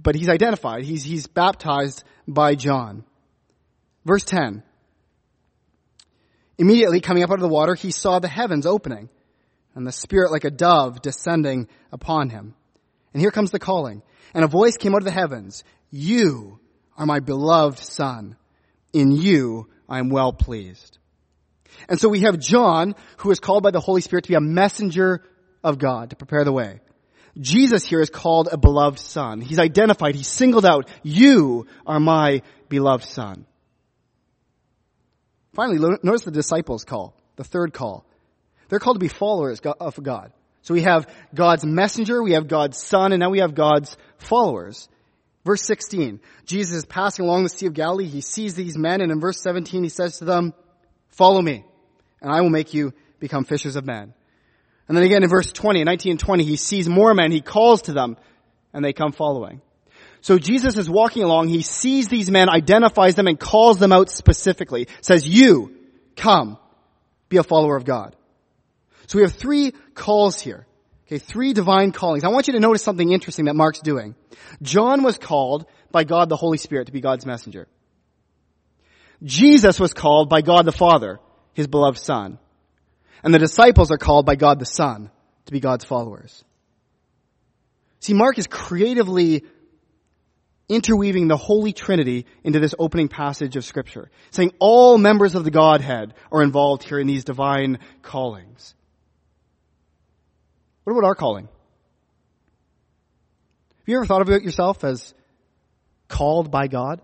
But 0.00 0.14
he's 0.14 0.28
identified. 0.28 0.84
He's, 0.84 1.02
he's 1.02 1.26
baptized 1.26 2.04
by 2.26 2.54
John. 2.54 3.04
Verse 4.04 4.24
10. 4.24 4.62
Immediately 6.56 7.00
coming 7.00 7.24
up 7.24 7.30
out 7.30 7.38
of 7.38 7.40
the 7.40 7.48
water, 7.48 7.74
he 7.74 7.90
saw 7.90 8.20
the 8.20 8.28
heavens 8.28 8.64
opening 8.64 9.08
and 9.74 9.84
the 9.84 9.92
Spirit 9.92 10.30
like 10.30 10.44
a 10.44 10.50
dove 10.50 11.02
descending 11.02 11.66
upon 11.90 12.30
him. 12.30 12.54
And 13.12 13.20
here 13.20 13.32
comes 13.32 13.50
the 13.50 13.58
calling. 13.58 14.02
And 14.34 14.44
a 14.44 14.48
voice 14.48 14.76
came 14.76 14.94
out 14.94 14.98
of 14.98 15.04
the 15.04 15.10
heavens. 15.10 15.64
You 15.90 16.60
are 16.96 17.06
my 17.06 17.18
beloved 17.18 17.80
son. 17.80 18.36
In 18.92 19.10
you 19.10 19.68
I 19.88 19.98
am 19.98 20.10
well 20.10 20.32
pleased. 20.32 20.98
And 21.88 21.98
so 21.98 22.08
we 22.08 22.20
have 22.20 22.38
John, 22.38 22.94
who 23.18 23.32
is 23.32 23.40
called 23.40 23.64
by 23.64 23.72
the 23.72 23.80
Holy 23.80 24.00
Spirit 24.00 24.24
to 24.24 24.28
be 24.28 24.36
a 24.36 24.40
messenger 24.40 25.24
of 25.62 25.78
God 25.78 26.10
to 26.10 26.16
prepare 26.16 26.44
the 26.44 26.52
way. 26.52 26.80
Jesus 27.40 27.84
here 27.84 28.00
is 28.00 28.10
called 28.10 28.48
a 28.50 28.56
beloved 28.56 28.98
son. 28.98 29.40
He's 29.40 29.58
identified, 29.58 30.14
he's 30.14 30.28
singled 30.28 30.66
out, 30.66 30.88
you 31.02 31.66
are 31.86 32.00
my 32.00 32.42
beloved 32.68 33.04
son. 33.04 33.46
Finally, 35.54 35.98
notice 36.02 36.22
the 36.22 36.30
disciples 36.30 36.84
call, 36.84 37.14
the 37.36 37.44
third 37.44 37.72
call. 37.72 38.04
They're 38.68 38.78
called 38.78 38.96
to 38.96 39.00
be 39.00 39.08
followers 39.08 39.60
of 39.60 40.02
God. 40.02 40.32
So 40.62 40.74
we 40.74 40.82
have 40.82 41.06
God's 41.34 41.64
messenger, 41.64 42.22
we 42.22 42.32
have 42.32 42.48
God's 42.48 42.78
son, 42.78 43.12
and 43.12 43.20
now 43.20 43.30
we 43.30 43.38
have 43.38 43.54
God's 43.54 43.96
followers. 44.18 44.88
Verse 45.44 45.62
16, 45.62 46.20
Jesus 46.44 46.76
is 46.76 46.84
passing 46.84 47.24
along 47.24 47.44
the 47.44 47.48
Sea 47.48 47.66
of 47.66 47.72
Galilee. 47.72 48.06
He 48.06 48.20
sees 48.20 48.54
these 48.54 48.76
men, 48.76 49.00
and 49.00 49.10
in 49.10 49.20
verse 49.20 49.40
17 49.40 49.82
he 49.82 49.88
says 49.88 50.18
to 50.18 50.24
them, 50.24 50.52
follow 51.08 51.40
me, 51.40 51.64
and 52.20 52.30
I 52.30 52.40
will 52.40 52.50
make 52.50 52.74
you 52.74 52.92
become 53.18 53.44
fishers 53.44 53.76
of 53.76 53.86
men. 53.86 54.12
And 54.88 54.96
then 54.96 55.04
again 55.04 55.22
in 55.22 55.28
verse 55.28 55.52
20, 55.52 55.84
19 55.84 56.12
and 56.12 56.20
20, 56.20 56.44
he 56.44 56.56
sees 56.56 56.88
more 56.88 57.12
men, 57.14 57.30
he 57.30 57.42
calls 57.42 57.82
to 57.82 57.92
them, 57.92 58.16
and 58.72 58.84
they 58.84 58.92
come 58.92 59.12
following. 59.12 59.60
So 60.20 60.38
Jesus 60.38 60.76
is 60.76 60.90
walking 60.90 61.22
along, 61.22 61.48
he 61.48 61.62
sees 61.62 62.08
these 62.08 62.30
men, 62.30 62.48
identifies 62.48 63.14
them, 63.14 63.26
and 63.26 63.38
calls 63.38 63.78
them 63.78 63.92
out 63.92 64.10
specifically. 64.10 64.88
Says, 65.00 65.28
you, 65.28 65.76
come, 66.16 66.58
be 67.28 67.36
a 67.36 67.42
follower 67.42 67.76
of 67.76 67.84
God. 67.84 68.16
So 69.06 69.18
we 69.18 69.22
have 69.22 69.34
three 69.34 69.72
calls 69.94 70.40
here. 70.40 70.66
Okay, 71.06 71.18
three 71.18 71.54
divine 71.54 71.92
callings. 71.92 72.24
I 72.24 72.28
want 72.28 72.48
you 72.48 72.52
to 72.54 72.60
notice 72.60 72.82
something 72.82 73.10
interesting 73.10 73.46
that 73.46 73.56
Mark's 73.56 73.80
doing. 73.80 74.14
John 74.60 75.02
was 75.02 75.16
called 75.16 75.64
by 75.90 76.04
God 76.04 76.28
the 76.28 76.36
Holy 76.36 76.58
Spirit 76.58 76.86
to 76.86 76.92
be 76.92 77.00
God's 77.00 77.24
messenger. 77.24 77.66
Jesus 79.22 79.80
was 79.80 79.94
called 79.94 80.28
by 80.28 80.42
God 80.42 80.66
the 80.66 80.72
Father, 80.72 81.18
his 81.54 81.66
beloved 81.66 81.98
Son. 81.98 82.38
And 83.22 83.34
the 83.34 83.38
disciples 83.38 83.90
are 83.90 83.98
called 83.98 84.26
by 84.26 84.36
God 84.36 84.58
the 84.58 84.66
Son 84.66 85.10
to 85.46 85.52
be 85.52 85.60
God's 85.60 85.84
followers. 85.84 86.44
See, 88.00 88.14
Mark 88.14 88.38
is 88.38 88.46
creatively 88.46 89.44
interweaving 90.68 91.28
the 91.28 91.36
Holy 91.36 91.72
Trinity 91.72 92.26
into 92.44 92.60
this 92.60 92.74
opening 92.78 93.08
passage 93.08 93.56
of 93.56 93.64
Scripture, 93.64 94.10
saying 94.30 94.52
all 94.58 94.98
members 94.98 95.34
of 95.34 95.44
the 95.44 95.50
Godhead 95.50 96.14
are 96.30 96.42
involved 96.42 96.82
here 96.82 96.98
in 96.98 97.06
these 97.06 97.24
divine 97.24 97.78
callings. 98.02 98.74
What 100.84 100.92
about 100.92 101.06
our 101.06 101.14
calling? 101.14 101.46
Have 101.46 101.52
you 103.86 103.96
ever 103.96 104.06
thought 104.06 104.22
about 104.22 104.42
yourself 104.42 104.84
as 104.84 105.14
called 106.08 106.50
by 106.50 106.68
God? 106.68 107.00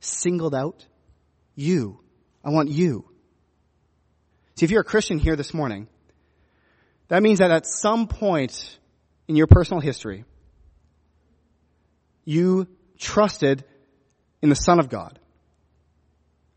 Singled 0.00 0.54
out? 0.54 0.86
You. 1.54 2.00
I 2.42 2.50
want 2.50 2.70
you. 2.70 3.09
See, 4.60 4.64
if 4.64 4.70
you're 4.72 4.82
a 4.82 4.84
Christian 4.84 5.18
here 5.18 5.36
this 5.36 5.54
morning, 5.54 5.88
that 7.08 7.22
means 7.22 7.38
that 7.38 7.50
at 7.50 7.64
some 7.64 8.06
point 8.06 8.78
in 9.26 9.34
your 9.34 9.46
personal 9.46 9.80
history, 9.80 10.26
you 12.26 12.66
trusted 12.98 13.64
in 14.42 14.50
the 14.50 14.54
Son 14.54 14.78
of 14.78 14.90
God, 14.90 15.18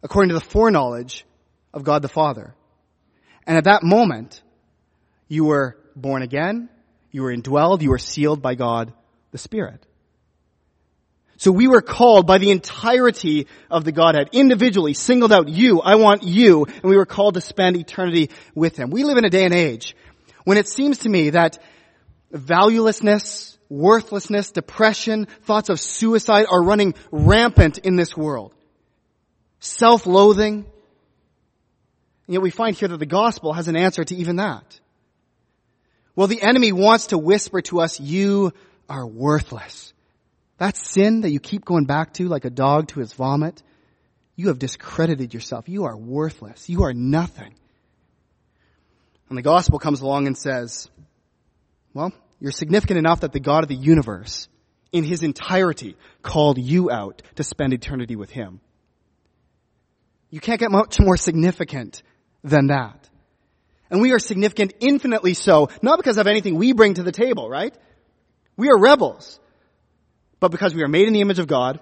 according 0.03 0.31
to 0.31 0.35
the 0.35 0.43
foreknowledge 0.43 1.25
of 1.73 1.85
God 1.85 2.01
the 2.01 2.09
Father. 2.09 2.53
And 3.47 3.57
at 3.57 3.63
that 3.63 3.83
moment, 3.83 4.43
you 5.29 5.45
were 5.45 5.77
born 5.95 6.23
again, 6.23 6.67
you 7.09 7.21
were 7.21 7.33
indwelled, 7.33 7.83
you 7.83 7.91
were 7.91 7.97
sealed 7.97 8.41
by 8.41 8.55
God 8.55 8.91
the 9.31 9.37
Spirit. 9.37 9.81
So 11.43 11.51
we 11.51 11.67
were 11.67 11.81
called 11.81 12.25
by 12.25 12.37
the 12.37 12.51
entirety 12.51 13.47
of 13.69 13.83
the 13.83 13.91
Godhead, 13.91 14.29
individually, 14.31 14.93
singled 14.93 15.33
out 15.33 15.49
you, 15.49 15.81
I 15.81 15.95
want 15.95 16.23
you, 16.23 16.63
and 16.63 16.83
we 16.85 16.95
were 16.95 17.05
called 17.05 17.33
to 17.33 17.41
spend 17.41 17.75
eternity 17.75 18.29
with 18.55 18.77
Him. 18.77 18.91
We 18.91 19.03
live 19.03 19.17
in 19.17 19.25
a 19.25 19.29
day 19.29 19.43
and 19.43 19.53
age 19.53 19.93
when 20.45 20.57
it 20.57 20.69
seems 20.69 20.99
to 20.99 21.09
me 21.09 21.31
that 21.31 21.61
valuelessness, 22.33 23.57
worthlessness, 23.67 24.51
depression, 24.51 25.25
thoughts 25.41 25.67
of 25.67 25.81
suicide 25.81 26.45
are 26.49 26.63
running 26.63 26.93
rampant 27.11 27.77
in 27.79 27.97
this 27.97 28.15
world. 28.15 28.53
Self-loathing. 29.59 30.59
And 30.59 32.33
yet 32.33 32.41
we 32.41 32.51
find 32.51 32.73
here 32.73 32.87
that 32.87 32.99
the 32.99 33.05
gospel 33.05 33.51
has 33.51 33.67
an 33.67 33.75
answer 33.75 34.05
to 34.05 34.15
even 34.15 34.37
that. 34.37 34.79
Well, 36.15 36.27
the 36.27 36.41
enemy 36.41 36.71
wants 36.71 37.07
to 37.07 37.17
whisper 37.17 37.61
to 37.63 37.81
us, 37.81 37.99
you 37.99 38.53
are 38.87 39.05
worthless. 39.05 39.93
That 40.63 40.77
sin 40.77 41.21
that 41.21 41.31
you 41.31 41.41
keep 41.41 41.65
going 41.65 41.83
back 41.83 42.13
to 42.13 42.29
like 42.29 42.45
a 42.45 42.49
dog 42.49 42.87
to 42.87 43.01
his 43.01 43.11
vomit, 43.11 43.61
you 44.37 44.47
have 44.47 44.59
discredited 44.59 45.33
yourself. 45.33 45.67
You 45.67 45.83
are 45.83 45.97
worthless. 45.97 46.69
You 46.69 46.83
are 46.83 46.93
nothing. 46.93 47.53
And 49.27 49.37
the 49.37 49.41
gospel 49.41 49.77
comes 49.77 49.99
along 49.99 50.25
and 50.25 50.37
says, 50.37 50.89
well, 51.93 52.13
you're 52.39 52.53
significant 52.53 52.97
enough 52.97 53.19
that 53.19 53.33
the 53.33 53.41
God 53.41 53.63
of 53.63 53.67
the 53.67 53.75
universe, 53.75 54.47
in 54.93 55.03
his 55.03 55.21
entirety, 55.21 55.97
called 56.21 56.57
you 56.57 56.89
out 56.89 57.23
to 57.35 57.43
spend 57.43 57.73
eternity 57.73 58.15
with 58.15 58.29
him. 58.29 58.61
You 60.29 60.39
can't 60.39 60.61
get 60.61 60.71
much 60.71 60.97
more 60.97 61.17
significant 61.17 62.03
than 62.41 62.67
that. 62.67 63.09
And 63.89 64.01
we 64.01 64.13
are 64.13 64.19
significant 64.19 64.75
infinitely 64.79 65.33
so, 65.33 65.67
not 65.81 65.97
because 65.97 66.17
of 66.17 66.25
anything 66.25 66.55
we 66.55 66.71
bring 66.71 66.93
to 66.93 67.03
the 67.03 67.11
table, 67.11 67.49
right? 67.49 67.75
We 68.55 68.69
are 68.69 68.79
rebels 68.79 69.41
but 70.43 70.51
because 70.51 70.75
we 70.75 70.83
are 70.83 70.89
made 70.89 71.07
in 71.07 71.13
the 71.13 71.21
image 71.21 71.39
of 71.39 71.47
God. 71.47 71.79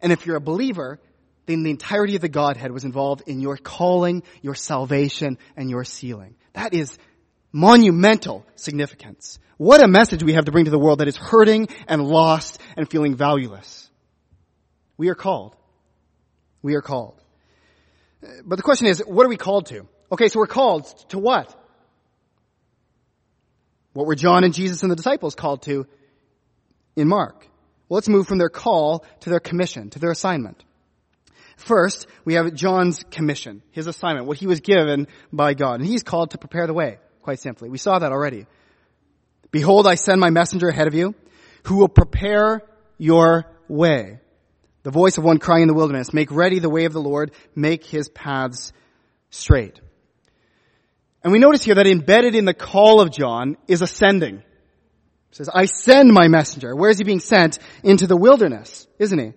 And 0.00 0.10
if 0.10 0.26
you're 0.26 0.34
a 0.34 0.40
believer, 0.40 0.98
then 1.46 1.62
the 1.62 1.70
entirety 1.70 2.16
of 2.16 2.20
the 2.20 2.28
Godhead 2.28 2.72
was 2.72 2.82
involved 2.82 3.22
in 3.28 3.40
your 3.40 3.56
calling, 3.56 4.24
your 4.40 4.56
salvation, 4.56 5.38
and 5.56 5.70
your 5.70 5.84
sealing. 5.84 6.34
That 6.52 6.74
is 6.74 6.98
monumental 7.52 8.44
significance. 8.56 9.38
What 9.56 9.84
a 9.84 9.86
message 9.86 10.24
we 10.24 10.32
have 10.32 10.46
to 10.46 10.50
bring 10.50 10.64
to 10.64 10.72
the 10.72 10.80
world 10.80 10.98
that 10.98 11.06
is 11.06 11.16
hurting 11.16 11.68
and 11.86 12.04
lost 12.04 12.60
and 12.76 12.90
feeling 12.90 13.14
valueless. 13.14 13.88
We 14.96 15.08
are 15.08 15.14
called. 15.14 15.54
We 16.60 16.74
are 16.74 16.82
called. 16.82 17.22
But 18.44 18.56
the 18.56 18.64
question 18.64 18.88
is, 18.88 18.98
what 19.06 19.24
are 19.24 19.28
we 19.28 19.36
called 19.36 19.66
to? 19.66 19.86
Okay, 20.10 20.26
so 20.26 20.40
we're 20.40 20.48
called 20.48 20.86
to 21.10 21.20
what? 21.20 21.54
What 23.92 24.06
were 24.06 24.16
John 24.16 24.42
and 24.42 24.52
Jesus 24.52 24.82
and 24.82 24.90
the 24.90 24.96
disciples 24.96 25.36
called 25.36 25.62
to 25.66 25.86
in 26.96 27.06
Mark? 27.06 27.46
Well, 27.92 27.98
let's 27.98 28.08
move 28.08 28.26
from 28.26 28.38
their 28.38 28.48
call 28.48 29.04
to 29.20 29.28
their 29.28 29.38
commission, 29.38 29.90
to 29.90 29.98
their 29.98 30.12
assignment. 30.12 30.64
First, 31.58 32.06
we 32.24 32.36
have 32.36 32.54
John's 32.54 33.04
commission, 33.10 33.62
his 33.70 33.86
assignment, 33.86 34.24
what 34.24 34.38
he 34.38 34.46
was 34.46 34.60
given 34.60 35.08
by 35.30 35.52
God. 35.52 35.80
And 35.80 35.86
he's 35.86 36.02
called 36.02 36.30
to 36.30 36.38
prepare 36.38 36.66
the 36.66 36.72
way, 36.72 36.96
quite 37.20 37.40
simply. 37.40 37.68
We 37.68 37.76
saw 37.76 37.98
that 37.98 38.10
already. 38.10 38.46
Behold, 39.50 39.86
I 39.86 39.96
send 39.96 40.22
my 40.22 40.30
messenger 40.30 40.68
ahead 40.68 40.86
of 40.86 40.94
you, 40.94 41.14
who 41.64 41.76
will 41.76 41.88
prepare 41.90 42.62
your 42.96 43.44
way. 43.68 44.20
The 44.84 44.90
voice 44.90 45.18
of 45.18 45.24
one 45.24 45.36
crying 45.36 45.64
in 45.64 45.68
the 45.68 45.74
wilderness, 45.74 46.14
make 46.14 46.30
ready 46.30 46.60
the 46.60 46.70
way 46.70 46.86
of 46.86 46.94
the 46.94 47.02
Lord, 47.02 47.32
make 47.54 47.84
his 47.84 48.08
paths 48.08 48.72
straight. 49.28 49.82
And 51.22 51.30
we 51.30 51.38
notice 51.38 51.62
here 51.62 51.74
that 51.74 51.86
embedded 51.86 52.36
in 52.36 52.46
the 52.46 52.54
call 52.54 53.02
of 53.02 53.10
John 53.10 53.58
is 53.68 53.82
ascending 53.82 54.44
says, 55.32 55.48
I 55.52 55.64
send 55.64 56.12
my 56.12 56.28
messenger. 56.28 56.74
Where 56.76 56.90
is 56.90 56.98
he 56.98 57.04
being 57.04 57.20
sent? 57.20 57.58
Into 57.82 58.06
the 58.06 58.16
wilderness, 58.16 58.86
isn't 58.98 59.18
he? 59.18 59.32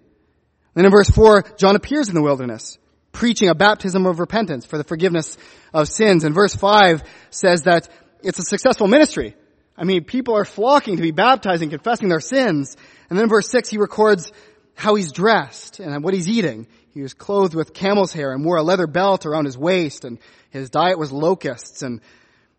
Then 0.74 0.86
in 0.86 0.92
verse 0.92 1.10
4, 1.10 1.44
John 1.58 1.76
appears 1.76 2.10
in 2.10 2.16
the 2.16 2.22
wilderness, 2.22 2.78
preaching 3.14 3.48
a 3.48 3.56
baptism 3.56 4.06
of 4.06 4.20
repentance 4.20 4.66
for 4.66 4.78
the 4.78 4.84
forgiveness 4.84 5.38
of 5.74 5.88
sins. 5.88 6.26
And 6.26 6.36
verse 6.36 6.54
5 6.54 7.02
says 7.30 7.64
that 7.64 7.88
it's 8.22 8.40
a 8.40 8.44
successful 8.44 8.88
ministry. 8.88 9.36
I 9.78 9.86
mean, 9.86 10.04
people 10.04 10.36
are 10.36 10.46
flocking 10.46 10.98
to 10.98 11.02
be 11.02 11.12
baptized 11.12 11.62
and 11.62 11.72
confessing 11.72 12.10
their 12.10 12.20
sins. 12.20 12.76
And 13.10 13.18
then 13.18 13.24
in 13.24 13.30
verse 13.30 13.50
6, 13.50 13.70
he 13.70 13.78
records 13.78 14.32
how 14.74 14.96
he's 14.96 15.14
dressed 15.14 15.80
and 15.80 16.04
what 16.04 16.14
he's 16.14 16.28
eating. 16.28 16.68
He 16.94 17.02
was 17.02 17.14
clothed 17.14 17.56
with 17.56 17.74
camel's 17.74 18.14
hair 18.14 18.34
and 18.34 18.44
wore 18.44 18.58
a 18.58 18.64
leather 18.64 18.88
belt 18.88 19.26
around 19.26 19.46
his 19.46 19.58
waist 19.58 20.06
and 20.06 20.20
his 20.50 20.70
diet 20.70 20.98
was 20.98 21.12
locusts 21.12 21.82
and, 21.82 22.02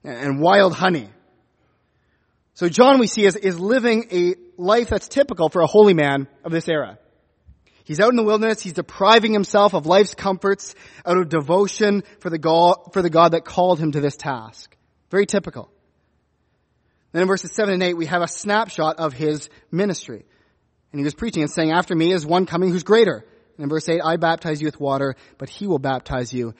and 0.04 0.40
wild 0.40 0.74
honey. 0.74 1.08
So 2.56 2.70
John 2.70 2.98
we 2.98 3.06
see 3.06 3.26
is, 3.26 3.36
is 3.36 3.60
living 3.60 4.06
a 4.10 4.34
life 4.56 4.88
that's 4.88 5.08
typical 5.08 5.50
for 5.50 5.60
a 5.60 5.66
holy 5.66 5.92
man 5.92 6.26
of 6.42 6.52
this 6.52 6.68
era. 6.68 6.98
He's 7.84 8.00
out 8.00 8.08
in 8.08 8.16
the 8.16 8.24
wilderness. 8.24 8.62
He's 8.62 8.72
depriving 8.72 9.34
himself 9.34 9.74
of 9.74 9.84
life's 9.84 10.14
comforts 10.14 10.74
out 11.04 11.18
of 11.18 11.28
devotion 11.28 12.02
for 12.20 12.30
the 12.30 12.38
God, 12.38 12.94
for 12.94 13.02
the 13.02 13.10
God 13.10 13.32
that 13.32 13.44
called 13.44 13.78
him 13.78 13.92
to 13.92 14.00
this 14.00 14.16
task. 14.16 14.74
Very 15.10 15.26
typical. 15.26 15.70
Then 17.12 17.22
in 17.22 17.28
verses 17.28 17.52
7 17.52 17.74
and 17.74 17.82
8, 17.82 17.94
we 17.94 18.06
have 18.06 18.22
a 18.22 18.28
snapshot 18.28 19.00
of 19.00 19.12
his 19.12 19.50
ministry. 19.70 20.24
And 20.92 20.98
he 20.98 21.04
was 21.04 21.14
preaching 21.14 21.42
and 21.42 21.52
saying, 21.52 21.72
after 21.72 21.94
me 21.94 22.10
is 22.10 22.24
one 22.24 22.46
coming 22.46 22.70
who's 22.70 22.84
greater. 22.84 23.18
And 23.58 23.64
in 23.64 23.68
verse 23.68 23.86
8, 23.86 24.00
I 24.02 24.16
baptize 24.16 24.62
you 24.62 24.66
with 24.66 24.80
water, 24.80 25.14
but 25.36 25.50
he 25.50 25.66
will 25.66 25.78
baptize 25.78 26.32
you 26.32 26.54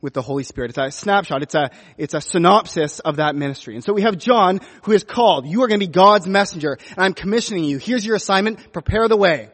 with 0.00 0.14
the 0.14 0.22
Holy 0.22 0.44
Spirit. 0.44 0.70
It's 0.70 0.78
a 0.78 0.90
snapshot. 0.90 1.42
It's 1.42 1.54
a, 1.54 1.70
it's 1.98 2.14
a 2.14 2.20
synopsis 2.20 3.00
of 3.00 3.16
that 3.16 3.36
ministry. 3.36 3.74
And 3.74 3.84
so 3.84 3.92
we 3.92 4.02
have 4.02 4.16
John 4.16 4.60
who 4.84 4.92
is 4.92 5.04
called. 5.04 5.46
You 5.46 5.62
are 5.62 5.68
going 5.68 5.80
to 5.80 5.86
be 5.86 5.92
God's 5.92 6.26
messenger 6.26 6.78
and 6.90 6.98
I'm 6.98 7.14
commissioning 7.14 7.64
you. 7.64 7.78
Here's 7.78 8.04
your 8.04 8.16
assignment. 8.16 8.72
Prepare 8.72 9.08
the 9.08 9.16
way. 9.16 9.50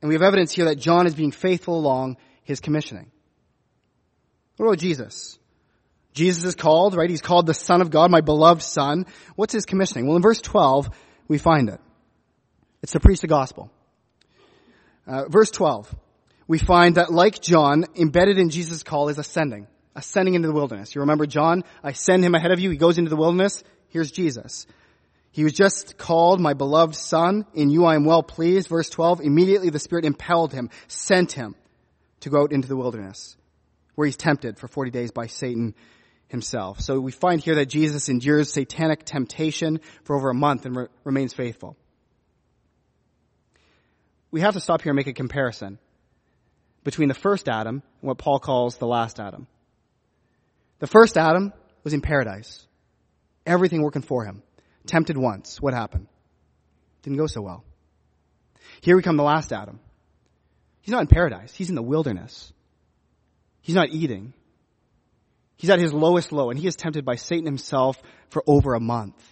And 0.00 0.08
we 0.08 0.14
have 0.14 0.22
evidence 0.22 0.52
here 0.52 0.66
that 0.66 0.76
John 0.76 1.06
is 1.06 1.14
being 1.14 1.32
faithful 1.32 1.76
along 1.76 2.16
his 2.42 2.60
commissioning. 2.60 3.10
What 4.56 4.66
about 4.66 4.78
Jesus? 4.78 5.38
Jesus 6.12 6.44
is 6.44 6.54
called, 6.54 6.96
right? 6.96 7.08
He's 7.08 7.22
called 7.22 7.46
the 7.46 7.54
Son 7.54 7.80
of 7.80 7.90
God, 7.90 8.10
my 8.10 8.20
beloved 8.20 8.62
Son. 8.62 9.06
What's 9.36 9.52
his 9.52 9.64
commissioning? 9.64 10.06
Well, 10.06 10.16
in 10.16 10.22
verse 10.22 10.40
12, 10.40 10.90
we 11.28 11.38
find 11.38 11.68
it. 11.68 11.80
It's 12.82 12.92
to 12.92 13.00
preach 13.00 13.20
the 13.20 13.28
gospel. 13.28 13.70
Uh, 15.06 15.24
verse 15.28 15.50
12, 15.50 15.94
we 16.50 16.58
find 16.58 16.96
that 16.96 17.12
like 17.12 17.40
John, 17.40 17.84
embedded 17.94 18.36
in 18.36 18.50
Jesus' 18.50 18.82
call 18.82 19.08
is 19.08 19.18
ascending. 19.18 19.68
Ascending 19.94 20.34
into 20.34 20.48
the 20.48 20.52
wilderness. 20.52 20.92
You 20.92 21.02
remember 21.02 21.24
John? 21.24 21.62
I 21.80 21.92
send 21.92 22.24
him 22.24 22.34
ahead 22.34 22.50
of 22.50 22.58
you. 22.58 22.70
He 22.70 22.76
goes 22.76 22.98
into 22.98 23.08
the 23.08 23.14
wilderness. 23.14 23.62
Here's 23.90 24.10
Jesus. 24.10 24.66
He 25.30 25.44
was 25.44 25.52
just 25.52 25.96
called 25.96 26.40
my 26.40 26.54
beloved 26.54 26.96
son. 26.96 27.46
In 27.54 27.70
you 27.70 27.84
I 27.84 27.94
am 27.94 28.04
well 28.04 28.24
pleased. 28.24 28.66
Verse 28.66 28.90
12. 28.90 29.20
Immediately 29.20 29.70
the 29.70 29.78
Spirit 29.78 30.04
impelled 30.04 30.52
him, 30.52 30.70
sent 30.88 31.30
him 31.30 31.54
to 32.18 32.30
go 32.30 32.42
out 32.42 32.50
into 32.50 32.66
the 32.66 32.76
wilderness 32.76 33.36
where 33.94 34.06
he's 34.06 34.16
tempted 34.16 34.58
for 34.58 34.66
40 34.66 34.90
days 34.90 35.12
by 35.12 35.28
Satan 35.28 35.76
himself. 36.26 36.80
So 36.80 36.98
we 36.98 37.12
find 37.12 37.40
here 37.40 37.54
that 37.54 37.66
Jesus 37.66 38.08
endures 38.08 38.52
satanic 38.52 39.04
temptation 39.04 39.78
for 40.02 40.16
over 40.16 40.30
a 40.30 40.34
month 40.34 40.66
and 40.66 40.74
re- 40.74 40.86
remains 41.04 41.32
faithful. 41.32 41.76
We 44.32 44.40
have 44.40 44.54
to 44.54 44.60
stop 44.60 44.82
here 44.82 44.90
and 44.90 44.96
make 44.96 45.06
a 45.06 45.12
comparison 45.12 45.78
between 46.84 47.08
the 47.08 47.14
first 47.14 47.48
Adam 47.48 47.82
and 48.00 48.08
what 48.08 48.18
Paul 48.18 48.38
calls 48.38 48.76
the 48.78 48.86
last 48.86 49.20
Adam. 49.20 49.46
The 50.78 50.86
first 50.86 51.16
Adam 51.16 51.52
was 51.84 51.92
in 51.92 52.00
paradise. 52.00 52.66
Everything 53.46 53.82
working 53.82 54.02
for 54.02 54.24
him. 54.24 54.42
Tempted 54.86 55.16
once. 55.16 55.60
What 55.60 55.74
happened? 55.74 56.06
Didn't 57.02 57.18
go 57.18 57.26
so 57.26 57.42
well. 57.42 57.64
Here 58.80 58.96
we 58.96 59.02
come 59.02 59.16
the 59.16 59.22
last 59.22 59.52
Adam. 59.52 59.80
He's 60.80 60.92
not 60.92 61.02
in 61.02 61.06
paradise. 61.06 61.54
He's 61.54 61.68
in 61.68 61.74
the 61.74 61.82
wilderness. 61.82 62.52
He's 63.60 63.74
not 63.74 63.90
eating. 63.90 64.32
He's 65.56 65.70
at 65.70 65.78
his 65.78 65.92
lowest 65.92 66.32
low 66.32 66.50
and 66.50 66.58
he 66.58 66.66
is 66.66 66.76
tempted 66.76 67.04
by 67.04 67.16
Satan 67.16 67.44
himself 67.44 68.00
for 68.30 68.42
over 68.46 68.74
a 68.74 68.80
month. 68.80 69.22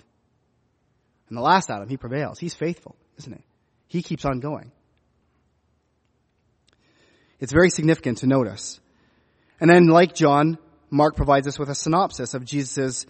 And 1.29 1.37
the 1.37 1.43
last 1.43 1.71
Adam, 1.71 1.89
he 1.89 1.97
prevails. 1.97 2.39
He's 2.39 2.55
faithful, 2.55 2.97
isn't 3.19 3.33
he? 3.33 3.45
He 3.87 4.03
keeps 4.03 4.25
on 4.25 4.41
going. 4.41 4.73
It's 7.41 7.53
very 7.53 7.71
significant 7.71 8.19
to 8.19 8.27
notice. 8.27 8.81
And 9.61 9.71
then 9.71 9.87
like 9.87 10.15
John, 10.15 10.59
Mark 10.91 11.17
provides 11.17 11.47
us 11.47 11.59
with 11.59 11.69
a 11.69 11.75
synopsis 11.75 12.35
of 12.35 12.45
Jesus' 12.45 13.07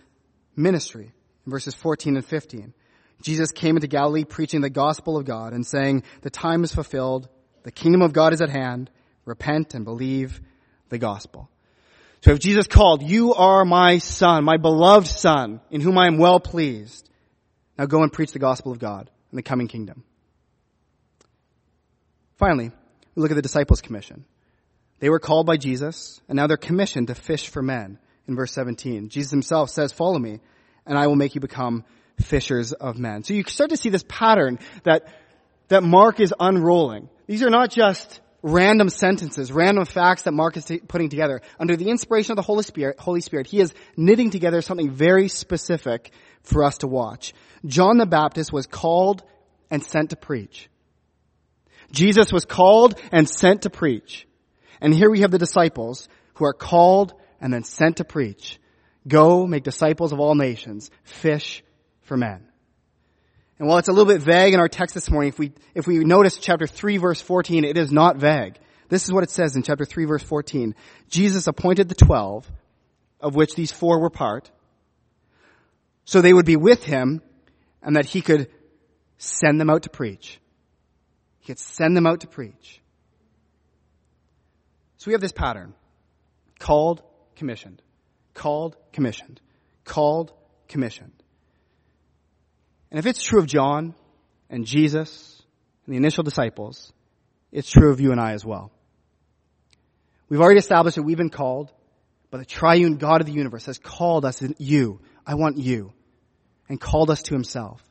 ministry 0.56 1.12
in 1.46 1.50
verses 1.50 1.74
14 1.74 2.16
and 2.16 2.24
15. 2.24 2.74
Jesus 3.22 3.50
came 3.50 3.76
into 3.76 3.88
Galilee 3.88 4.24
preaching 4.24 4.60
the 4.60 4.70
gospel 4.70 5.16
of 5.16 5.24
God 5.24 5.52
and 5.52 5.66
saying, 5.66 6.04
the 6.22 6.30
time 6.30 6.62
is 6.62 6.74
fulfilled, 6.74 7.28
the 7.62 7.72
kingdom 7.72 8.02
of 8.02 8.12
God 8.12 8.32
is 8.32 8.40
at 8.40 8.50
hand, 8.50 8.90
repent 9.24 9.74
and 9.74 9.84
believe 9.84 10.40
the 10.88 10.98
gospel. 10.98 11.48
So 12.22 12.32
if 12.32 12.40
Jesus 12.40 12.66
called, 12.66 13.02
you 13.02 13.34
are 13.34 13.64
my 13.64 13.98
son, 13.98 14.44
my 14.44 14.56
beloved 14.56 15.06
son, 15.06 15.60
in 15.70 15.80
whom 15.80 15.98
I 15.98 16.06
am 16.06 16.18
well 16.18 16.40
pleased. 16.40 17.08
Now 17.76 17.86
go 17.86 18.02
and 18.02 18.12
preach 18.12 18.32
the 18.32 18.40
gospel 18.40 18.72
of 18.72 18.78
God 18.78 19.10
and 19.30 19.38
the 19.38 19.42
coming 19.42 19.68
kingdom. 19.68 20.02
Finally, 22.36 22.72
we 23.18 23.22
look 23.22 23.32
at 23.32 23.34
the 23.34 23.42
disciples' 23.42 23.80
commission. 23.80 24.24
They 25.00 25.10
were 25.10 25.18
called 25.18 25.44
by 25.44 25.56
Jesus, 25.56 26.20
and 26.28 26.36
now 26.36 26.46
they're 26.46 26.56
commissioned 26.56 27.08
to 27.08 27.16
fish 27.16 27.48
for 27.48 27.60
men 27.60 27.98
in 28.28 28.36
verse 28.36 28.52
17. 28.52 29.08
Jesus 29.08 29.32
himself 29.32 29.70
says, 29.70 29.92
follow 29.92 30.20
me, 30.20 30.38
and 30.86 30.96
I 30.96 31.08
will 31.08 31.16
make 31.16 31.34
you 31.34 31.40
become 31.40 31.84
fishers 32.20 32.72
of 32.72 32.96
men. 32.96 33.24
So 33.24 33.34
you 33.34 33.42
start 33.42 33.70
to 33.70 33.76
see 33.76 33.88
this 33.88 34.04
pattern 34.06 34.60
that, 34.84 35.12
that 35.66 35.82
Mark 35.82 36.20
is 36.20 36.32
unrolling. 36.38 37.08
These 37.26 37.42
are 37.42 37.50
not 37.50 37.72
just 37.72 38.20
random 38.40 38.88
sentences, 38.88 39.50
random 39.50 39.84
facts 39.84 40.22
that 40.22 40.32
Mark 40.32 40.56
is 40.56 40.66
t- 40.66 40.78
putting 40.78 41.08
together. 41.08 41.40
Under 41.58 41.74
the 41.74 41.90
inspiration 41.90 42.30
of 42.30 42.36
the 42.36 42.42
Holy 42.42 42.62
Spirit, 42.62 43.00
Holy 43.00 43.20
Spirit, 43.20 43.48
he 43.48 43.58
is 43.58 43.74
knitting 43.96 44.30
together 44.30 44.62
something 44.62 44.92
very 44.92 45.26
specific 45.26 46.12
for 46.44 46.62
us 46.62 46.78
to 46.78 46.86
watch. 46.86 47.34
John 47.66 47.98
the 47.98 48.06
Baptist 48.06 48.52
was 48.52 48.68
called 48.68 49.24
and 49.72 49.82
sent 49.82 50.10
to 50.10 50.16
preach. 50.16 50.68
Jesus 51.90 52.32
was 52.32 52.44
called 52.44 53.00
and 53.12 53.28
sent 53.28 53.62
to 53.62 53.70
preach. 53.70 54.26
And 54.80 54.94
here 54.94 55.10
we 55.10 55.20
have 55.20 55.30
the 55.30 55.38
disciples 55.38 56.08
who 56.34 56.44
are 56.44 56.52
called 56.52 57.14
and 57.40 57.52
then 57.52 57.64
sent 57.64 57.96
to 57.96 58.04
preach. 58.04 58.58
Go 59.06 59.46
make 59.46 59.64
disciples 59.64 60.12
of 60.12 60.20
all 60.20 60.34
nations, 60.34 60.90
fish 61.02 61.62
for 62.02 62.16
men. 62.16 62.44
And 63.58 63.66
while 63.66 63.78
it's 63.78 63.88
a 63.88 63.92
little 63.92 64.12
bit 64.12 64.22
vague 64.22 64.54
in 64.54 64.60
our 64.60 64.68
text 64.68 64.94
this 64.94 65.10
morning, 65.10 65.30
if 65.30 65.38
we, 65.38 65.52
if 65.74 65.86
we 65.86 65.98
notice 65.98 66.36
chapter 66.36 66.66
3 66.66 66.98
verse 66.98 67.20
14, 67.20 67.64
it 67.64 67.76
is 67.76 67.90
not 67.90 68.16
vague. 68.16 68.56
This 68.88 69.04
is 69.04 69.12
what 69.12 69.24
it 69.24 69.30
says 69.30 69.56
in 69.56 69.62
chapter 69.62 69.84
3 69.84 70.04
verse 70.04 70.22
14. 70.22 70.74
Jesus 71.08 71.46
appointed 71.46 71.88
the 71.88 71.94
twelve, 71.94 72.50
of 73.20 73.34
which 73.34 73.54
these 73.54 73.72
four 73.72 74.00
were 74.00 74.10
part, 74.10 74.50
so 76.04 76.20
they 76.20 76.32
would 76.32 76.46
be 76.46 76.56
with 76.56 76.84
him 76.84 77.20
and 77.82 77.96
that 77.96 78.06
he 78.06 78.22
could 78.22 78.48
send 79.18 79.60
them 79.60 79.70
out 79.70 79.82
to 79.82 79.90
preach. 79.90 80.40
He 81.48 81.54
send 81.56 81.96
them 81.96 82.06
out 82.06 82.20
to 82.20 82.26
preach. 82.26 82.82
So 84.98 85.08
we 85.08 85.14
have 85.14 85.22
this 85.22 85.32
pattern. 85.32 85.72
Called, 86.58 87.02
commissioned. 87.36 87.80
Called, 88.34 88.76
commissioned. 88.92 89.40
Called, 89.84 90.30
commissioned. 90.68 91.14
And 92.90 92.98
if 92.98 93.06
it's 93.06 93.22
true 93.22 93.38
of 93.38 93.46
John 93.46 93.94
and 94.50 94.66
Jesus 94.66 95.42
and 95.86 95.94
the 95.94 95.96
initial 95.96 96.22
disciples, 96.22 96.92
it's 97.50 97.70
true 97.70 97.92
of 97.92 98.00
you 98.00 98.12
and 98.12 98.20
I 98.20 98.32
as 98.32 98.44
well. 98.44 98.70
We've 100.28 100.42
already 100.42 100.58
established 100.58 100.96
that 100.96 101.02
we've 101.02 101.16
been 101.16 101.30
called, 101.30 101.72
but 102.30 102.38
the 102.38 102.44
triune 102.44 102.98
God 102.98 103.22
of 103.22 103.26
the 103.26 103.32
universe 103.32 103.64
has 103.64 103.78
called 103.78 104.26
us 104.26 104.42
you. 104.58 105.00
I 105.26 105.34
want 105.36 105.56
you. 105.56 105.94
And 106.68 106.78
called 106.78 107.10
us 107.10 107.22
to 107.22 107.34
himself. 107.34 107.82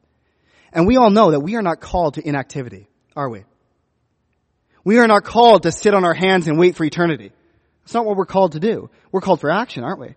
And 0.71 0.85
we 0.85 0.97
all 0.97 1.09
know 1.09 1.31
that 1.31 1.39
we 1.39 1.55
are 1.55 1.63
not 1.63 1.81
called 1.81 2.13
to 2.15 2.27
inactivity, 2.27 2.87
are 3.17 3.29
we? 3.29 3.43
We 4.83 4.99
are 4.99 5.07
not 5.07 5.25
called 5.25 5.63
to 5.63 5.71
sit 5.71 5.93
on 5.93 6.05
our 6.05 6.13
hands 6.13 6.47
and 6.47 6.57
wait 6.57 6.75
for 6.75 6.85
eternity. 6.85 7.31
That's 7.81 7.93
not 7.93 8.05
what 8.05 8.15
we're 8.15 8.25
called 8.25 8.53
to 8.53 8.59
do. 8.59 8.89
We're 9.11 9.21
called 9.21 9.41
for 9.41 9.49
action, 9.49 9.83
aren't 9.83 9.99
we? 9.99 10.15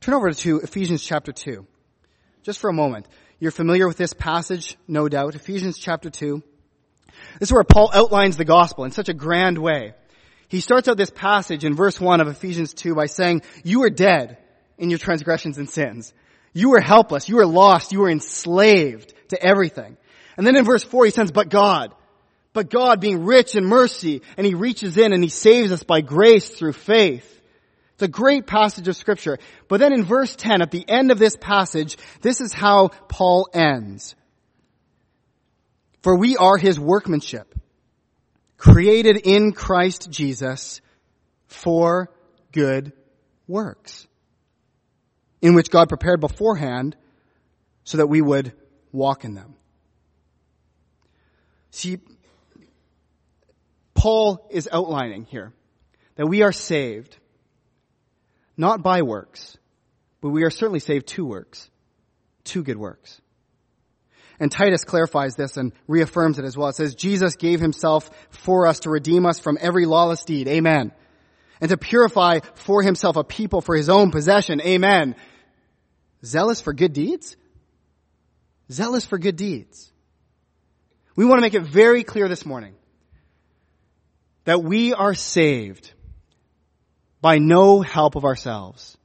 Turn 0.00 0.14
over 0.14 0.32
to 0.32 0.60
Ephesians 0.60 1.02
chapter 1.02 1.30
2. 1.30 1.66
Just 2.42 2.58
for 2.58 2.70
a 2.70 2.72
moment. 2.72 3.06
You're 3.38 3.50
familiar 3.50 3.86
with 3.86 3.98
this 3.98 4.14
passage, 4.14 4.76
no 4.88 5.08
doubt. 5.08 5.34
Ephesians 5.34 5.78
chapter 5.78 6.10
2. 6.10 6.42
This 7.38 7.48
is 7.48 7.52
where 7.52 7.64
Paul 7.64 7.90
outlines 7.92 8.36
the 8.36 8.44
gospel 8.44 8.84
in 8.84 8.90
such 8.90 9.08
a 9.08 9.14
grand 9.14 9.58
way. 9.58 9.92
He 10.48 10.60
starts 10.60 10.88
out 10.88 10.96
this 10.96 11.10
passage 11.10 11.64
in 11.64 11.76
verse 11.76 12.00
1 12.00 12.20
of 12.20 12.28
Ephesians 12.28 12.72
2 12.72 12.94
by 12.94 13.06
saying, 13.06 13.42
you 13.62 13.82
are 13.82 13.90
dead 13.90 14.38
in 14.78 14.88
your 14.88 14.98
transgressions 14.98 15.58
and 15.58 15.68
sins. 15.68 16.14
You 16.54 16.70
were 16.70 16.80
helpless. 16.80 17.28
You 17.28 17.36
were 17.36 17.46
lost. 17.46 17.92
You 17.92 18.00
were 18.00 18.10
enslaved 18.10 19.12
to 19.28 19.42
everything. 19.42 19.98
And 20.38 20.46
then 20.46 20.56
in 20.56 20.64
verse 20.64 20.84
4 20.84 21.04
he 21.04 21.10
says, 21.10 21.30
but 21.30 21.50
God. 21.50 21.92
But 22.54 22.70
God 22.70 23.00
being 23.00 23.24
rich 23.24 23.54
in 23.56 23.64
mercy, 23.64 24.22
and 24.38 24.46
he 24.46 24.54
reaches 24.54 24.96
in 24.96 25.12
and 25.12 25.22
he 25.22 25.28
saves 25.28 25.70
us 25.70 25.82
by 25.82 26.00
grace 26.00 26.48
through 26.48 26.72
faith. 26.72 27.34
It's 27.94 28.02
a 28.04 28.08
great 28.08 28.46
passage 28.46 28.86
of 28.86 28.96
scripture. 28.96 29.38
But 29.66 29.80
then 29.80 29.92
in 29.92 30.04
verse 30.04 30.34
10, 30.36 30.62
at 30.62 30.70
the 30.70 30.88
end 30.88 31.10
of 31.10 31.18
this 31.18 31.36
passage, 31.36 31.98
this 32.22 32.40
is 32.40 32.52
how 32.52 32.88
Paul 32.88 33.48
ends. 33.52 34.14
For 36.02 36.16
we 36.16 36.36
are 36.36 36.56
his 36.56 36.78
workmanship, 36.78 37.52
created 38.56 39.16
in 39.16 39.52
Christ 39.52 40.08
Jesus 40.10 40.80
for 41.48 42.10
good 42.52 42.92
works, 43.48 44.06
in 45.42 45.54
which 45.54 45.70
God 45.70 45.88
prepared 45.88 46.20
beforehand 46.20 46.96
so 47.82 47.98
that 47.98 48.06
we 48.06 48.22
would 48.22 48.52
walk 48.92 49.24
in 49.24 49.34
them. 49.34 49.57
See, 51.70 51.98
Paul 53.94 54.46
is 54.50 54.68
outlining 54.70 55.24
here 55.24 55.52
that 56.16 56.26
we 56.26 56.42
are 56.42 56.52
saved 56.52 57.16
not 58.56 58.82
by 58.82 59.02
works, 59.02 59.56
but 60.20 60.30
we 60.30 60.44
are 60.44 60.50
certainly 60.50 60.80
saved 60.80 61.06
to 61.08 61.24
works, 61.24 61.70
to 62.44 62.62
good 62.62 62.76
works. 62.76 63.20
And 64.40 64.52
Titus 64.52 64.84
clarifies 64.84 65.34
this 65.34 65.56
and 65.56 65.72
reaffirms 65.86 66.38
it 66.38 66.44
as 66.44 66.56
well. 66.56 66.68
It 66.68 66.76
says, 66.76 66.94
Jesus 66.94 67.36
gave 67.36 67.60
himself 67.60 68.08
for 68.30 68.66
us 68.66 68.80
to 68.80 68.90
redeem 68.90 69.26
us 69.26 69.40
from 69.40 69.58
every 69.60 69.84
lawless 69.84 70.24
deed. 70.24 70.46
Amen. 70.46 70.92
And 71.60 71.70
to 71.70 71.76
purify 71.76 72.40
for 72.54 72.82
himself 72.82 73.16
a 73.16 73.24
people 73.24 73.60
for 73.60 73.74
his 73.74 73.88
own 73.88 74.12
possession. 74.12 74.60
Amen. 74.60 75.16
Zealous 76.24 76.60
for 76.60 76.72
good 76.72 76.92
deeds? 76.92 77.36
Zealous 78.70 79.04
for 79.04 79.18
good 79.18 79.36
deeds. 79.36 79.92
We 81.18 81.24
want 81.24 81.38
to 81.38 81.42
make 81.42 81.54
it 81.54 81.64
very 81.64 82.04
clear 82.04 82.28
this 82.28 82.46
morning 82.46 82.76
that 84.44 84.62
we 84.62 84.94
are 84.94 85.14
saved 85.14 85.92
by 87.20 87.38
no 87.38 87.80
help 87.80 88.14
of 88.14 88.24
ourselves. 88.24 88.96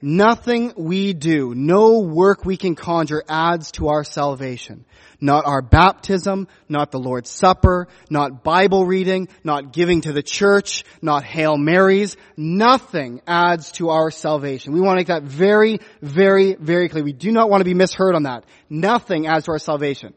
Nothing 0.00 0.72
we 0.76 1.12
do, 1.12 1.54
no 1.54 2.00
work 2.00 2.44
we 2.44 2.56
can 2.56 2.74
conjure 2.74 3.22
adds 3.28 3.70
to 3.72 3.86
our 3.86 4.02
salvation. 4.02 4.84
Not 5.20 5.46
our 5.46 5.62
baptism, 5.62 6.48
not 6.68 6.90
the 6.90 6.98
Lord's 6.98 7.30
Supper, 7.30 7.86
not 8.10 8.42
Bible 8.42 8.84
reading, 8.84 9.28
not 9.44 9.72
giving 9.72 10.00
to 10.00 10.12
the 10.12 10.24
church, 10.24 10.82
not 11.02 11.22
Hail 11.22 11.56
Marys. 11.56 12.16
Nothing 12.36 13.20
adds 13.28 13.70
to 13.72 13.90
our 13.90 14.10
salvation. 14.10 14.72
We 14.72 14.80
want 14.80 14.96
to 14.96 15.00
make 15.02 15.06
that 15.06 15.22
very, 15.22 15.78
very, 16.00 16.56
very 16.56 16.88
clear. 16.88 17.04
We 17.04 17.12
do 17.12 17.30
not 17.30 17.48
want 17.48 17.60
to 17.60 17.64
be 17.64 17.74
misheard 17.74 18.16
on 18.16 18.24
that. 18.24 18.42
Nothing 18.68 19.28
adds 19.28 19.44
to 19.44 19.52
our 19.52 19.60
salvation. 19.60 20.14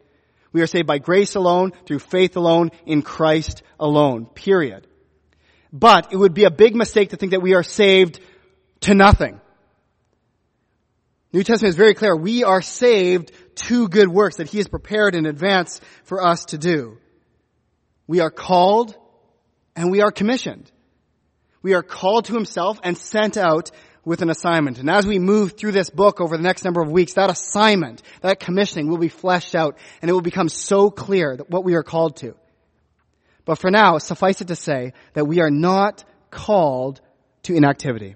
We 0.55 0.61
are 0.61 0.67
saved 0.67 0.87
by 0.87 0.99
grace 0.99 1.35
alone, 1.35 1.73
through 1.85 1.99
faith 1.99 2.37
alone, 2.37 2.71
in 2.85 3.01
Christ 3.01 3.61
alone. 3.77 4.25
Period. 4.25 4.87
But 5.73 6.13
it 6.13 6.15
would 6.15 6.33
be 6.33 6.45
a 6.45 6.49
big 6.49 6.77
mistake 6.77 7.09
to 7.09 7.17
think 7.17 7.33
that 7.33 7.41
we 7.41 7.55
are 7.55 7.61
saved 7.61 8.21
to 8.79 8.93
nothing. 8.93 9.41
New 11.33 11.43
Testament 11.43 11.71
is 11.71 11.75
very 11.75 11.93
clear. 11.93 12.15
We 12.15 12.45
are 12.45 12.61
saved 12.61 13.33
to 13.67 13.89
good 13.89 14.07
works 14.07 14.37
that 14.37 14.47
He 14.47 14.59
has 14.59 14.69
prepared 14.69 15.13
in 15.13 15.25
advance 15.25 15.81
for 16.05 16.25
us 16.25 16.45
to 16.45 16.57
do. 16.57 16.99
We 18.07 18.21
are 18.21 18.31
called 18.31 18.95
and 19.75 19.91
we 19.91 19.99
are 19.99 20.11
commissioned. 20.11 20.71
We 21.63 21.73
are 21.73 21.83
called 21.83 22.25
to 22.25 22.33
Himself 22.33 22.79
and 22.81 22.97
sent 22.97 23.35
out 23.35 23.71
with 24.05 24.21
an 24.21 24.29
assignment. 24.29 24.77
And 24.77 24.89
as 24.89 25.05
we 25.05 25.19
move 25.19 25.53
through 25.57 25.71
this 25.71 25.89
book 25.89 26.21
over 26.21 26.37
the 26.37 26.43
next 26.43 26.63
number 26.63 26.81
of 26.81 26.91
weeks, 26.91 27.13
that 27.13 27.31
assignment, 27.31 28.03
that 28.21 28.39
commissioning 28.39 28.87
will 28.87 28.99
be 28.99 29.09
fleshed 29.09 29.55
out 29.55 29.77
and 30.01 30.09
it 30.09 30.13
will 30.13 30.21
become 30.21 30.47
so 30.47 30.91
clear 30.91 31.35
that 31.35 31.49
what 31.49 31.63
we 31.63 31.73
are 31.73 31.83
called 31.83 32.17
to. 32.17 32.35
But 33.43 33.57
for 33.57 33.71
now, 33.71 33.97
suffice 33.97 34.41
it 34.41 34.47
to 34.47 34.55
say 34.55 34.93
that 35.13 35.25
we 35.25 35.41
are 35.41 35.51
not 35.51 36.05
called 36.29 37.01
to 37.43 37.55
inactivity. 37.55 38.15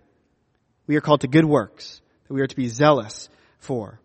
We 0.87 0.95
are 0.95 1.01
called 1.01 1.21
to 1.21 1.27
good 1.27 1.45
works 1.45 2.01
that 2.27 2.33
we 2.33 2.41
are 2.41 2.47
to 2.47 2.55
be 2.55 2.67
zealous 2.67 3.29
for. 3.57 3.99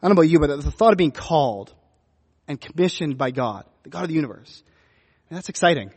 I 0.00 0.06
don't 0.06 0.14
know 0.14 0.20
about 0.20 0.30
you, 0.30 0.38
but 0.38 0.62
the 0.62 0.70
thought 0.70 0.92
of 0.92 0.98
being 0.98 1.10
called 1.10 1.74
and 2.46 2.60
commissioned 2.60 3.18
by 3.18 3.32
God, 3.32 3.64
the 3.82 3.90
God 3.90 4.02
of 4.02 4.08
the 4.08 4.14
universe, 4.14 4.62
that's 5.30 5.48
exciting. 5.48 5.90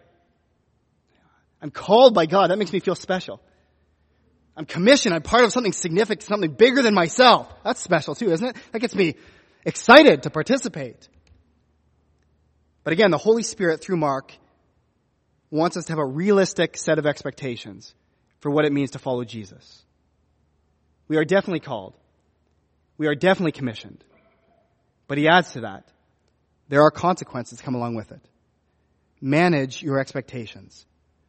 I'm 1.62 1.72
called 1.72 2.14
by 2.14 2.26
God. 2.26 2.50
That 2.50 2.58
makes 2.58 2.74
me 2.74 2.80
feel 2.80 2.96
special. 2.96 3.40
I'm 4.56 4.66
commissioned. 4.66 5.14
I'm 5.14 5.22
part 5.22 5.44
of 5.44 5.52
something 5.52 5.74
significant, 5.74 6.24
something 6.24 6.52
bigger 6.52 6.82
than 6.82 6.94
myself. 6.94 7.52
That's 7.64 7.80
special 7.80 8.16
too, 8.16 8.32
isn't 8.32 8.48
it? 8.48 8.56
That 8.72 8.80
gets 8.80 8.96
me 8.96 9.16
excited 9.66 10.24
to 10.24 10.30
participate. 10.30 11.08
But 12.84 12.94
again, 12.94 13.12
the 13.12 13.18
Holy 13.18 13.44
Spirit 13.44 13.82
through 13.82 13.98
Mark 13.98 14.34
wants 15.50 15.78
us 15.78 15.86
to 15.86 15.92
have 15.92 16.00
a 16.00 16.06
realistic 16.06 16.78
set 16.78 16.98
of 16.98 17.06
expectations 17.06 17.94
for 18.40 18.50
what 18.50 18.66
it 18.66 18.72
means 18.72 18.92
to 18.92 19.00
follow 19.00 19.24
Jesus. 19.24 19.84
We 21.08 21.18
are 21.18 21.26
definitely 21.26 21.60
called. 21.60 21.94
We 22.98 23.08
are 23.08 23.16
definitely 23.16 23.52
commissioned. 23.52 24.04
But 25.08 25.18
he 25.18 25.28
adds 25.28 25.54
to 25.54 25.62
that, 25.62 25.86
there 26.70 26.82
are 26.84 26.92
consequences 26.92 27.58
that 27.58 27.64
come 27.64 27.76
along 27.76 27.96
with 27.96 28.12
it. 28.12 28.22
Manage 29.20 29.84
your 29.84 30.00
expectations. 30.00 30.86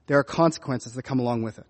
There 0.06 0.18
are 0.18 0.24
consequences 0.24 0.94
that 0.94 1.02
come 1.02 1.18
along 1.18 1.42
with 1.42 1.58
it. 1.58 1.66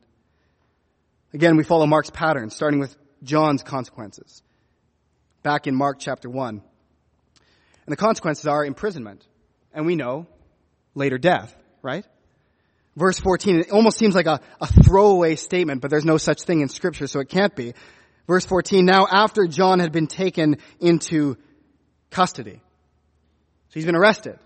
Again, 1.35 1.57
we 1.57 1.65
follow 1.65 1.87
Mark's 1.87 2.11
pattern, 2.11 2.51
starting 2.51 2.81
with 2.81 2.97
John's 3.23 3.63
consequences. 3.63 4.43
Back 5.43 5.67
in 5.67 5.75
Mark 5.75 5.99
chapter 5.99 6.29
1. 6.29 6.63
And 7.87 7.93
the 7.93 7.97
consequences 7.97 8.47
are 8.47 8.65
imprisonment. 8.65 9.27
And 9.73 9.87
we 9.87 9.97
know 9.97 10.27
later 10.95 11.19
death, 11.19 11.55
right? 11.81 12.05
Verse 12.97 13.19
14, 13.19 13.61
it 13.61 13.71
almost 13.71 13.99
seems 13.99 14.15
like 14.15 14.27
a, 14.27 14.41
a 14.61 14.67
throwaway 14.67 15.37
statement, 15.37 15.81
but 15.81 15.91
there's 15.91 16.05
no 16.05 16.19
such 16.19 16.43
thing 16.43 16.61
in 16.61 16.69
scripture, 16.69 17.07
so 17.07 17.21
it 17.21 17.29
can't 17.29 17.57
be. 17.57 17.73
Verse 18.27 18.45
14, 18.45 18.85
now 18.85 19.07
after 19.11 19.47
John 19.47 19.81
had 19.81 19.93
been 19.93 20.07
taken 20.07 20.59
into 20.79 21.37
custody. 22.11 22.61
So 23.69 23.75
he's 23.75 23.87
been 23.87 23.97
arrested. 23.97 24.39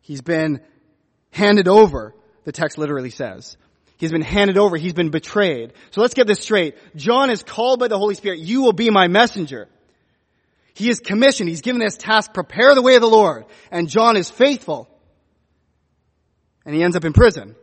He's 0.00 0.22
been 0.22 0.60
handed 1.30 1.68
over, 1.68 2.14
the 2.44 2.52
text 2.52 2.76
literally 2.76 3.10
says. 3.10 3.56
He's 3.96 4.12
been 4.12 4.22
handed 4.22 4.58
over. 4.58 4.76
He's 4.76 4.92
been 4.92 5.10
betrayed. 5.10 5.72
So 5.90 6.00
let's 6.00 6.14
get 6.14 6.26
this 6.26 6.40
straight. 6.40 6.76
John 6.96 7.30
is 7.30 7.42
called 7.42 7.78
by 7.80 7.88
the 7.88 7.98
Holy 7.98 8.14
Spirit. 8.14 8.40
You 8.40 8.62
will 8.62 8.72
be 8.72 8.90
my 8.90 9.08
messenger. 9.08 9.68
He 10.74 10.90
is 10.90 10.98
commissioned. 10.98 11.48
He's 11.48 11.60
given 11.60 11.80
this 11.80 11.96
task, 11.96 12.34
prepare 12.34 12.74
the 12.74 12.82
way 12.82 12.96
of 12.96 13.00
the 13.00 13.08
Lord. 13.08 13.44
And 13.70 13.88
John 13.88 14.16
is 14.16 14.28
faithful. 14.30 14.88
And 16.66 16.74
he 16.74 16.82
ends 16.82 16.96
up 16.96 17.04
in 17.04 17.12
prison. 17.12 17.54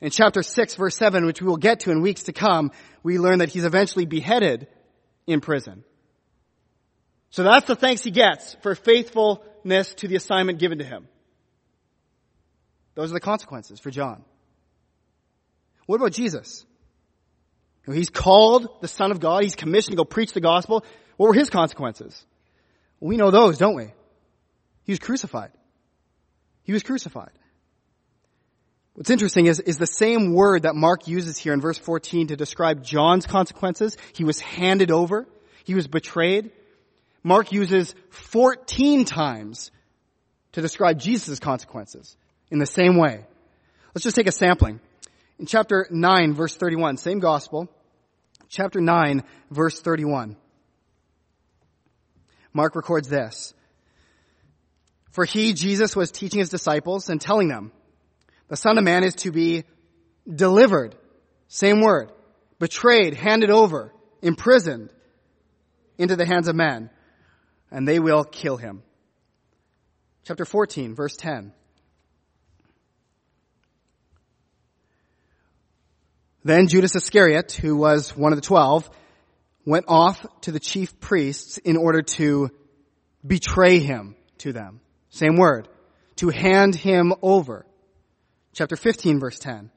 In 0.00 0.10
chapter 0.10 0.42
6 0.42 0.74
verse 0.74 0.96
7, 0.96 1.24
which 1.24 1.40
we 1.40 1.48
will 1.48 1.56
get 1.56 1.80
to 1.80 1.90
in 1.90 2.02
weeks 2.02 2.24
to 2.24 2.32
come, 2.32 2.72
we 3.02 3.18
learn 3.18 3.38
that 3.38 3.48
he's 3.48 3.64
eventually 3.64 4.04
beheaded 4.04 4.66
in 5.26 5.40
prison. 5.40 5.82
So 7.30 7.42
that's 7.42 7.66
the 7.66 7.74
thanks 7.74 8.04
he 8.04 8.10
gets 8.10 8.54
for 8.62 8.74
faithfulness 8.74 9.94
to 9.94 10.08
the 10.08 10.16
assignment 10.16 10.58
given 10.58 10.78
to 10.78 10.84
him. 10.84 11.08
Those 12.94 13.10
are 13.10 13.14
the 13.14 13.20
consequences 13.20 13.80
for 13.80 13.90
John. 13.90 14.24
What 15.86 15.96
about 15.96 16.12
Jesus? 16.12 16.64
He's 17.86 18.10
called 18.10 18.68
the 18.80 18.88
Son 18.88 19.10
of 19.10 19.20
God. 19.20 19.42
He's 19.42 19.54
commissioned 19.54 19.92
to 19.92 19.96
go 19.96 20.04
preach 20.04 20.32
the 20.32 20.40
gospel. 20.40 20.84
What 21.16 21.28
were 21.28 21.34
his 21.34 21.50
consequences? 21.50 22.24
We 23.00 23.16
know 23.16 23.30
those, 23.30 23.58
don't 23.58 23.74
we? 23.74 23.92
He 24.84 24.92
was 24.92 24.98
crucified. 24.98 25.50
He 26.62 26.72
was 26.72 26.82
crucified. 26.82 27.30
What's 28.94 29.10
interesting 29.10 29.46
is, 29.46 29.60
is 29.60 29.76
the 29.76 29.86
same 29.86 30.32
word 30.32 30.62
that 30.62 30.74
Mark 30.74 31.08
uses 31.08 31.36
here 31.36 31.52
in 31.52 31.60
verse 31.60 31.76
14 31.76 32.28
to 32.28 32.36
describe 32.36 32.82
John's 32.82 33.26
consequences. 33.26 33.96
He 34.14 34.24
was 34.24 34.40
handed 34.40 34.90
over. 34.90 35.26
He 35.64 35.74
was 35.74 35.88
betrayed. 35.88 36.52
Mark 37.22 37.52
uses 37.52 37.94
14 38.10 39.04
times 39.04 39.72
to 40.52 40.62
describe 40.62 41.00
Jesus' 41.00 41.40
consequences 41.40 42.16
in 42.50 42.58
the 42.58 42.66
same 42.66 42.96
way. 42.96 43.26
Let's 43.94 44.04
just 44.04 44.16
take 44.16 44.28
a 44.28 44.32
sampling. 44.32 44.80
In 45.38 45.46
chapter 45.46 45.86
9 45.90 46.34
verse 46.34 46.54
31, 46.54 46.96
same 46.96 47.18
gospel, 47.18 47.68
chapter 48.48 48.80
9 48.80 49.22
verse 49.50 49.80
31. 49.80 50.36
Mark 52.52 52.76
records 52.76 53.08
this. 53.08 53.52
For 55.10 55.24
he, 55.24 55.52
Jesus, 55.52 55.94
was 55.94 56.10
teaching 56.10 56.38
his 56.38 56.48
disciples 56.48 57.08
and 57.08 57.20
telling 57.20 57.48
them, 57.48 57.72
the 58.48 58.56
Son 58.56 58.78
of 58.78 58.84
Man 58.84 59.04
is 59.04 59.14
to 59.16 59.32
be 59.32 59.64
delivered. 60.32 60.94
Same 61.48 61.80
word. 61.80 62.12
Betrayed, 62.58 63.14
handed 63.14 63.50
over, 63.50 63.92
imprisoned 64.22 64.90
into 65.98 66.16
the 66.16 66.26
hands 66.26 66.48
of 66.48 66.56
men. 66.56 66.90
And 67.70 67.86
they 67.88 67.98
will 67.98 68.24
kill 68.24 68.56
him. 68.56 68.82
Chapter 70.24 70.44
14, 70.44 70.94
verse 70.94 71.16
10. 71.16 71.52
Then 76.44 76.68
Judas 76.68 76.94
Iscariot, 76.94 77.52
who 77.52 77.76
was 77.76 78.14
one 78.16 78.32
of 78.32 78.36
the 78.36 78.46
twelve, 78.46 78.88
went 79.64 79.86
off 79.88 80.24
to 80.42 80.52
the 80.52 80.60
chief 80.60 81.00
priests 81.00 81.58
in 81.58 81.76
order 81.76 82.02
to 82.02 82.50
betray 83.26 83.78
him 83.78 84.14
to 84.38 84.52
them. 84.52 84.80
Same 85.08 85.36
word. 85.36 85.68
To 86.16 86.28
hand 86.28 86.74
him 86.74 87.14
over 87.22 87.66
chapter 88.52 88.76
15 88.76 89.20
verse 89.20 89.38
10. 89.38 89.70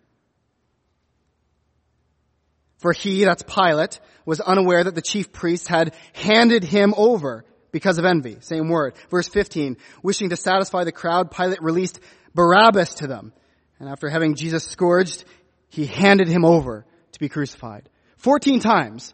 For 2.80 2.94
he, 2.94 3.24
that's 3.24 3.44
Pilate, 3.44 4.00
was 4.26 4.40
unaware 4.40 4.84
that 4.84 4.94
the 4.94 5.02
chief 5.02 5.32
priests 5.32 5.68
had 5.68 5.96
handed 6.14 6.64
him 6.64 6.94
over 6.96 7.44
because 7.72 7.98
of 7.98 8.06
envy. 8.06 8.38
Same 8.42 8.70
word. 8.70 8.94
Verse 9.10 9.28
15. 9.28 9.78
Wishing 10.04 10.30
to 10.30 10.36
satisfy 10.36 10.84
the 10.84 10.92
crowd, 10.92 11.32
Pilate 11.32 11.62
released 11.62 12.00
Barabbas 12.36 12.96
to 12.96 13.08
them. 13.08 13.34
And 13.80 13.90
after 13.90 14.10
having 14.10 14.36
Jesus 14.36 14.64
scourged, 14.64 15.24
he 15.70 15.86
handed 15.86 16.28
him 16.28 16.46
over 16.46 16.86
to 17.12 17.20
be 17.20 17.30
crucified. 17.30 17.90
14 18.18 18.60
times. 18.60 19.14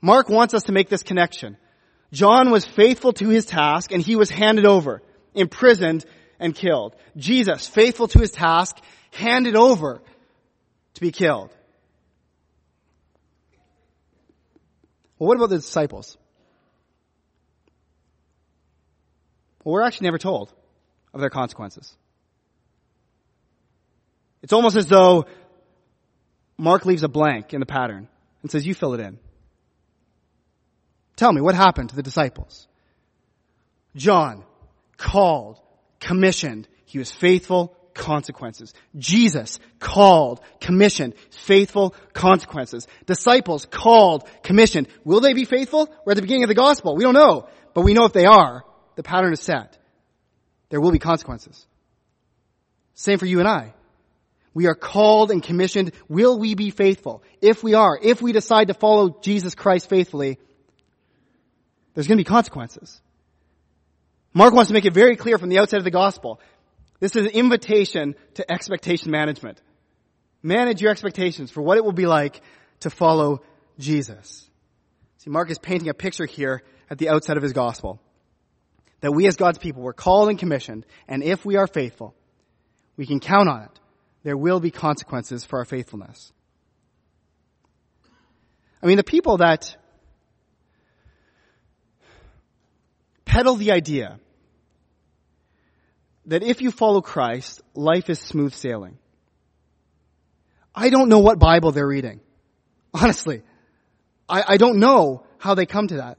Mark 0.00 0.28
wants 0.28 0.54
us 0.54 0.64
to 0.64 0.72
make 0.72 0.88
this 0.88 1.02
connection. 1.02 1.56
John 2.12 2.50
was 2.50 2.66
faithful 2.66 3.12
to 3.14 3.28
his 3.28 3.46
task 3.46 3.92
and 3.92 4.02
he 4.02 4.16
was 4.16 4.30
handed 4.30 4.66
over, 4.66 5.02
imprisoned, 5.34 6.04
and 6.38 6.54
killed. 6.54 6.96
Jesus, 7.16 7.66
faithful 7.66 8.08
to 8.08 8.18
his 8.18 8.30
task, 8.30 8.76
handed 9.12 9.56
over 9.56 10.02
to 10.94 11.00
be 11.00 11.12
killed. 11.12 11.50
Well, 15.18 15.28
what 15.28 15.36
about 15.36 15.50
the 15.50 15.56
disciples? 15.56 16.16
Well, 19.62 19.74
we're 19.74 19.82
actually 19.82 20.06
never 20.06 20.18
told 20.18 20.52
of 21.12 21.20
their 21.20 21.30
consequences. 21.30 21.94
It's 24.42 24.52
almost 24.52 24.76
as 24.76 24.86
though 24.86 25.26
Mark 26.56 26.86
leaves 26.86 27.02
a 27.02 27.08
blank 27.08 27.52
in 27.54 27.60
the 27.60 27.66
pattern 27.66 28.08
and 28.42 28.50
says, 28.50 28.66
you 28.66 28.74
fill 28.74 28.94
it 28.94 29.00
in. 29.00 29.18
Tell 31.16 31.32
me, 31.32 31.40
what 31.40 31.54
happened 31.54 31.90
to 31.90 31.96
the 31.96 32.02
disciples? 32.02 32.66
John, 33.94 34.44
called, 34.96 35.60
commissioned, 35.98 36.68
he 36.84 36.98
was 36.98 37.10
faithful, 37.10 37.76
consequences. 37.94 38.72
Jesus 38.96 39.58
called, 39.78 40.40
commissioned, 40.60 41.14
faithful 41.30 41.94
consequences. 42.12 42.86
Disciples 43.06 43.66
called, 43.66 44.28
commissioned. 44.42 44.88
Will 45.04 45.20
they 45.20 45.34
be 45.34 45.44
faithful? 45.44 45.88
We're 46.04 46.12
at 46.12 46.16
the 46.16 46.22
beginning 46.22 46.44
of 46.44 46.48
the 46.48 46.54
gospel. 46.54 46.96
We 46.96 47.04
don't 47.04 47.14
know. 47.14 47.48
But 47.74 47.82
we 47.82 47.92
know 47.92 48.04
if 48.04 48.12
they 48.12 48.26
are, 48.26 48.64
the 48.96 49.02
pattern 49.02 49.32
is 49.32 49.40
set. 49.40 49.78
There 50.70 50.80
will 50.80 50.92
be 50.92 50.98
consequences. 50.98 51.66
Same 52.94 53.18
for 53.18 53.26
you 53.26 53.38
and 53.40 53.48
I. 53.48 53.74
We 54.52 54.66
are 54.66 54.74
called 54.74 55.30
and 55.30 55.42
commissioned. 55.42 55.92
Will 56.08 56.38
we 56.38 56.54
be 56.54 56.70
faithful? 56.70 57.22
If 57.40 57.62
we 57.62 57.74
are, 57.74 57.98
if 58.00 58.20
we 58.20 58.32
decide 58.32 58.68
to 58.68 58.74
follow 58.74 59.16
Jesus 59.20 59.54
Christ 59.54 59.88
faithfully, 59.88 60.38
there's 61.94 62.06
going 62.06 62.18
to 62.18 62.24
be 62.24 62.28
consequences. 62.28 63.00
Mark 64.32 64.54
wants 64.54 64.68
to 64.68 64.74
make 64.74 64.84
it 64.84 64.94
very 64.94 65.16
clear 65.16 65.38
from 65.38 65.48
the 65.48 65.58
outset 65.58 65.78
of 65.78 65.84
the 65.84 65.90
gospel. 65.90 66.40
This 67.00 67.16
is 67.16 67.26
an 67.26 67.32
invitation 67.32 68.14
to 68.34 68.50
expectation 68.50 69.10
management. 69.10 69.60
Manage 70.42 70.80
your 70.80 70.90
expectations 70.90 71.50
for 71.50 71.62
what 71.62 71.78
it 71.78 71.84
will 71.84 71.92
be 71.92 72.06
like 72.06 72.40
to 72.80 72.90
follow 72.90 73.42
Jesus. 73.78 74.48
See, 75.18 75.30
Mark 75.30 75.50
is 75.50 75.58
painting 75.58 75.88
a 75.88 75.94
picture 75.94 76.26
here 76.26 76.62
at 76.88 76.98
the 76.98 77.08
outset 77.08 77.36
of 77.36 77.42
his 77.42 77.52
gospel. 77.52 78.00
That 79.00 79.12
we 79.12 79.26
as 79.26 79.36
God's 79.36 79.58
people 79.58 79.82
were 79.82 79.92
called 79.92 80.28
and 80.28 80.38
commissioned, 80.38 80.84
and 81.08 81.22
if 81.22 81.44
we 81.44 81.56
are 81.56 81.66
faithful, 81.66 82.14
we 82.96 83.06
can 83.06 83.20
count 83.20 83.48
on 83.48 83.62
it. 83.62 83.79
There 84.22 84.36
will 84.36 84.60
be 84.60 84.70
consequences 84.70 85.44
for 85.44 85.58
our 85.58 85.64
faithfulness. 85.64 86.32
I 88.82 88.86
mean, 88.86 88.96
the 88.96 89.04
people 89.04 89.38
that 89.38 89.76
peddle 93.24 93.56
the 93.56 93.72
idea 93.72 94.18
that 96.26 96.42
if 96.42 96.60
you 96.60 96.70
follow 96.70 97.00
Christ, 97.00 97.62
life 97.74 98.10
is 98.10 98.18
smooth 98.18 98.54
sailing. 98.54 98.98
I 100.74 100.90
don't 100.90 101.08
know 101.08 101.18
what 101.18 101.38
Bible 101.38 101.72
they're 101.72 101.86
reading. 101.86 102.20
Honestly. 102.94 103.42
I, 104.28 104.44
I 104.46 104.56
don't 104.56 104.78
know 104.78 105.26
how 105.38 105.54
they 105.54 105.66
come 105.66 105.88
to 105.88 105.96
that. 105.96 106.18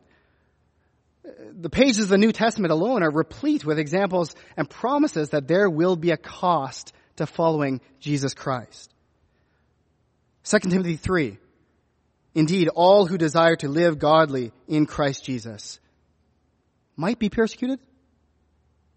The 1.54 1.70
pages 1.70 2.00
of 2.00 2.10
the 2.10 2.18
New 2.18 2.32
Testament 2.32 2.72
alone 2.72 3.04
are 3.04 3.12
replete 3.12 3.64
with 3.64 3.80
examples 3.80 4.36
and 4.58 4.70
promises 4.70 5.30
that 5.30 5.48
there 5.48 5.70
will 5.70 5.96
be 5.96 6.12
a 6.12 6.18
cost 6.18 6.94
to 7.22 7.28
following 7.28 7.82
Jesus 8.00 8.34
Christ. 8.34 8.94
2 10.44 10.60
Timothy 10.70 10.96
3. 10.96 11.38
Indeed, 12.34 12.70
all 12.70 13.06
who 13.06 13.18
desire 13.18 13.56
to 13.58 13.68
live 13.68 14.00
godly 14.00 14.52
in 14.68 14.86
Christ 14.86 15.26
Jesus 15.26 15.80
might 16.96 17.20
be 17.20 17.30
persecuted? 17.30 17.80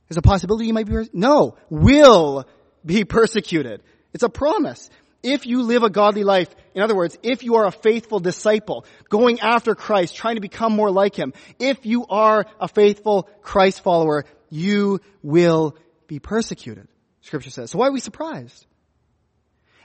There's 0.09 0.19
a 0.19 0.23
possibility 0.23 0.67
you 0.67 0.75
might 0.75 0.87
be 0.87 0.93
persecuted? 0.93 1.21
No, 1.21 1.57
will 1.71 2.47
be 2.85 3.05
persecuted. 3.05 3.83
It's 4.13 4.23
a 4.23 4.29
promise. 4.29 4.91
If 5.23 5.47
you 5.47 5.63
live 5.63 5.83
a 5.83 5.91
godly 5.91 6.23
life, 6.23 6.55
in 6.75 6.83
other 6.83 6.95
words, 6.95 7.19
if 7.23 7.43
you 7.43 7.57
are 7.57 7.67
a 7.67 7.73
faithful 7.73 8.21
disciple, 8.21 8.85
going 9.09 9.41
after 9.41 9.75
Christ, 9.75 10.15
trying 10.15 10.35
to 10.35 10.43
become 10.43 10.77
more 10.77 10.91
like 10.91 11.17
Him, 11.17 11.33
if 11.59 11.87
you 11.87 12.07
are 12.07 12.47
a 12.61 12.69
faithful 12.69 13.29
Christ 13.41 13.83
follower, 13.83 14.27
you 14.51 15.01
will 15.23 15.77
be 16.07 16.19
persecuted, 16.19 16.89
scripture 17.25 17.51
says. 17.51 17.71
So 17.71 17.79
why 17.79 17.89
are 17.89 17.93
we 17.93 18.01
surprised? 18.01 18.67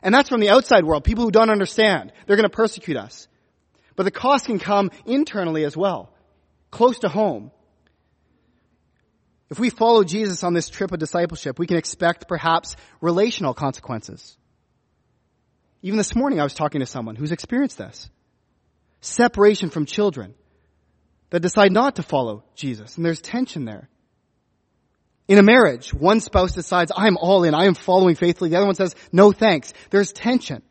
And 0.01 0.13
that's 0.13 0.29
from 0.29 0.39
the 0.39 0.49
outside 0.49 0.85
world, 0.85 1.03
people 1.03 1.23
who 1.25 1.31
don't 1.31 1.49
understand. 1.49 2.13
They're 2.25 2.37
going 2.37 2.49
to 2.49 2.55
persecute 2.55 2.97
us. 2.97 3.27
But 3.95 4.03
the 4.03 4.11
cost 4.11 4.45
can 4.45 4.59
come 4.59 4.91
internally 5.05 5.65
as 5.65 5.75
well, 5.75 6.13
close 6.71 6.99
to 6.99 7.09
home. 7.09 7.51
If 9.49 9.59
we 9.59 9.69
follow 9.69 10.03
Jesus 10.03 10.43
on 10.43 10.53
this 10.53 10.69
trip 10.69 10.91
of 10.91 10.99
discipleship, 10.99 11.57
we 11.57 11.67
can 11.67 11.77
expect 11.77 12.27
perhaps 12.27 12.75
relational 13.01 13.53
consequences. 13.53 14.37
Even 15.81 15.97
this 15.97 16.15
morning 16.15 16.39
I 16.39 16.43
was 16.43 16.53
talking 16.53 16.81
to 16.81 16.85
someone 16.85 17.15
who's 17.15 17.31
experienced 17.31 17.77
this. 17.77 18.09
Separation 19.01 19.69
from 19.69 19.85
children 19.85 20.33
that 21.29 21.39
decide 21.41 21.71
not 21.71 21.95
to 21.95 22.03
follow 22.03 22.43
Jesus, 22.55 22.95
and 22.97 23.05
there's 23.05 23.21
tension 23.21 23.65
there. 23.65 23.89
In 25.29 25.37
a 25.37 25.43
marriage, 25.43 25.93
one 25.93 26.21
spouse 26.21 26.53
decides, 26.53 26.91
I'm 26.93 27.15
all 27.15 27.43
in, 27.43 27.53
I 27.53 27.65
am 27.65 27.75
following 27.75 28.15
faithfully. 28.15 28.49
The 28.49 28.55
other 28.55 28.65
one 28.65 28.73
says, 28.73 28.95
no 29.11 29.31
thanks. 29.31 29.73
There's 29.91 30.11
tension. 30.11 30.63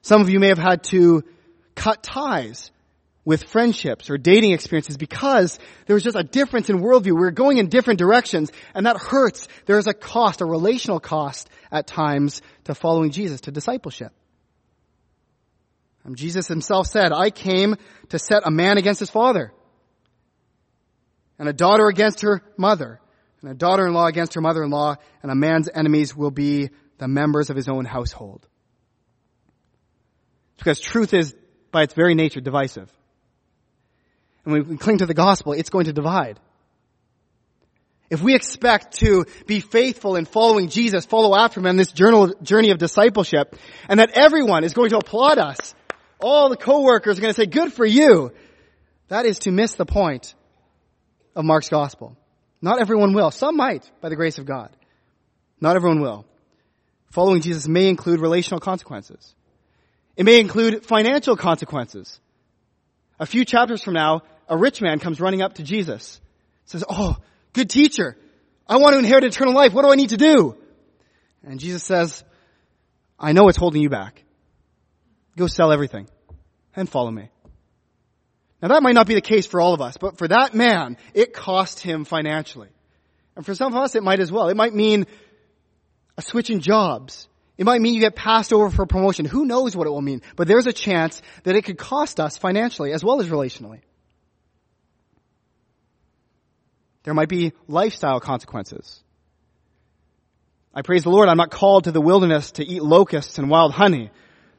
Some 0.00 0.22
of 0.22 0.30
you 0.30 0.40
may 0.40 0.48
have 0.48 0.56
had 0.56 0.82
to 0.84 1.22
cut 1.74 2.02
ties 2.02 2.70
with 3.26 3.44
friendships 3.44 4.08
or 4.08 4.16
dating 4.16 4.52
experiences 4.52 4.96
because 4.96 5.58
there 5.84 5.92
was 5.92 6.02
just 6.02 6.16
a 6.16 6.24
difference 6.24 6.70
in 6.70 6.78
worldview. 6.78 7.08
We 7.08 7.12
were 7.12 7.30
going 7.30 7.58
in 7.58 7.68
different 7.68 7.98
directions 7.98 8.50
and 8.74 8.86
that 8.86 8.96
hurts. 8.96 9.48
There 9.66 9.78
is 9.78 9.86
a 9.86 9.92
cost, 9.92 10.40
a 10.40 10.46
relational 10.46 10.98
cost 10.98 11.50
at 11.70 11.86
times 11.86 12.40
to 12.64 12.74
following 12.74 13.10
Jesus, 13.10 13.42
to 13.42 13.50
discipleship. 13.50 14.12
And 16.04 16.16
Jesus 16.16 16.48
himself 16.48 16.86
said, 16.86 17.12
I 17.12 17.28
came 17.28 17.76
to 18.08 18.18
set 18.18 18.46
a 18.46 18.50
man 18.50 18.78
against 18.78 18.98
his 18.98 19.10
father 19.10 19.52
and 21.42 21.48
a 21.48 21.52
daughter 21.52 21.88
against 21.88 22.20
her 22.20 22.40
mother 22.56 23.00
and 23.40 23.50
a 23.50 23.54
daughter-in-law 23.54 24.06
against 24.06 24.34
her 24.34 24.40
mother-in-law 24.40 24.94
and 25.24 25.32
a 25.32 25.34
man's 25.34 25.68
enemies 25.74 26.14
will 26.14 26.30
be 26.30 26.70
the 26.98 27.08
members 27.08 27.50
of 27.50 27.56
his 27.56 27.68
own 27.68 27.84
household. 27.84 28.46
Because 30.56 30.78
truth 30.78 31.12
is 31.12 31.34
by 31.72 31.82
its 31.82 31.94
very 31.94 32.14
nature 32.14 32.40
divisive 32.40 32.88
and 34.44 34.52
when 34.52 34.68
we 34.68 34.76
cling 34.76 34.98
to 34.98 35.06
the 35.06 35.14
gospel, 35.14 35.52
it's 35.52 35.68
going 35.68 35.86
to 35.86 35.92
divide. 35.92 36.38
If 38.08 38.22
we 38.22 38.36
expect 38.36 38.98
to 38.98 39.24
be 39.48 39.58
faithful 39.58 40.14
in 40.14 40.26
following 40.26 40.68
Jesus, 40.68 41.06
follow 41.06 41.36
after 41.36 41.58
him 41.58 41.66
on 41.66 41.76
this 41.76 41.90
journey 41.90 42.70
of 42.70 42.78
discipleship, 42.78 43.56
and 43.88 43.98
that 43.98 44.10
everyone 44.10 44.62
is 44.62 44.74
going 44.74 44.90
to 44.90 44.98
applaud 44.98 45.38
us, 45.38 45.74
all 46.20 46.50
the 46.50 46.56
coworkers 46.56 47.18
are 47.18 47.20
going 47.20 47.34
to 47.34 47.40
say, 47.40 47.46
good 47.46 47.72
for 47.72 47.84
you, 47.84 48.32
that 49.08 49.26
is 49.26 49.40
to 49.40 49.50
miss 49.50 49.74
the 49.74 49.86
point 49.86 50.36
of 51.34 51.44
Mark's 51.44 51.68
gospel. 51.68 52.16
Not 52.60 52.80
everyone 52.80 53.12
will. 53.12 53.30
Some 53.30 53.56
might, 53.56 53.90
by 54.00 54.08
the 54.08 54.16
grace 54.16 54.38
of 54.38 54.46
God. 54.46 54.70
Not 55.60 55.76
everyone 55.76 56.00
will. 56.00 56.24
Following 57.10 57.42
Jesus 57.42 57.68
may 57.68 57.88
include 57.88 58.20
relational 58.20 58.60
consequences. 58.60 59.34
It 60.16 60.24
may 60.24 60.40
include 60.40 60.84
financial 60.84 61.36
consequences. 61.36 62.20
A 63.18 63.26
few 63.26 63.44
chapters 63.44 63.82
from 63.82 63.94
now, 63.94 64.22
a 64.48 64.56
rich 64.56 64.80
man 64.80 64.98
comes 64.98 65.20
running 65.20 65.42
up 65.42 65.54
to 65.54 65.62
Jesus. 65.62 66.20
Says, 66.66 66.84
Oh, 66.88 67.16
good 67.52 67.70
teacher. 67.70 68.16
I 68.66 68.78
want 68.78 68.94
to 68.94 68.98
inherit 68.98 69.24
eternal 69.24 69.54
life. 69.54 69.72
What 69.72 69.82
do 69.82 69.90
I 69.90 69.96
need 69.96 70.10
to 70.10 70.16
do? 70.16 70.56
And 71.42 71.58
Jesus 71.58 71.82
says, 71.84 72.24
I 73.18 73.32
know 73.32 73.48
it's 73.48 73.58
holding 73.58 73.82
you 73.82 73.90
back. 73.90 74.22
Go 75.36 75.46
sell 75.46 75.72
everything 75.72 76.08
and 76.74 76.88
follow 76.88 77.10
me. 77.10 77.30
Now 78.62 78.68
that 78.68 78.82
might 78.82 78.94
not 78.94 79.08
be 79.08 79.14
the 79.14 79.20
case 79.20 79.44
for 79.44 79.60
all 79.60 79.74
of 79.74 79.80
us, 79.80 79.96
but 79.96 80.16
for 80.16 80.28
that 80.28 80.54
man, 80.54 80.96
it 81.14 81.32
cost 81.32 81.80
him 81.80 82.04
financially. 82.04 82.68
And 83.34 83.44
for 83.44 83.54
some 83.54 83.74
of 83.74 83.82
us, 83.82 83.96
it 83.96 84.04
might 84.04 84.20
as 84.20 84.30
well. 84.30 84.48
It 84.48 84.56
might 84.56 84.72
mean 84.72 85.06
a 86.16 86.22
switch 86.22 86.48
in 86.48 86.60
jobs. 86.60 87.28
It 87.58 87.64
might 87.64 87.80
mean 87.80 87.94
you 87.94 88.00
get 88.00 88.14
passed 88.14 88.52
over 88.52 88.70
for 88.70 88.86
promotion. 88.86 89.24
Who 89.24 89.46
knows 89.46 89.74
what 89.74 89.86
it 89.86 89.90
will 89.90 90.00
mean? 90.00 90.22
But 90.36 90.46
there's 90.46 90.66
a 90.66 90.72
chance 90.72 91.20
that 91.42 91.56
it 91.56 91.62
could 91.62 91.76
cost 91.76 92.20
us 92.20 92.38
financially 92.38 92.92
as 92.92 93.02
well 93.02 93.20
as 93.20 93.28
relationally. 93.28 93.80
There 97.02 97.14
might 97.14 97.28
be 97.28 97.52
lifestyle 97.66 98.20
consequences. 98.20 99.02
I 100.72 100.82
praise 100.82 101.02
the 101.02 101.10
Lord, 101.10 101.28
I'm 101.28 101.36
not 101.36 101.50
called 101.50 101.84
to 101.84 101.92
the 101.92 102.00
wilderness 102.00 102.52
to 102.52 102.64
eat 102.64 102.82
locusts 102.82 103.38
and 103.38 103.50
wild 103.50 103.72
honey. 103.72 104.10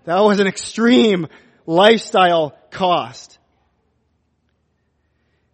That 0.04 0.20
was 0.20 0.40
an 0.42 0.48
extreme 0.48 1.28
lifestyle 1.66 2.56
cost. 2.70 3.40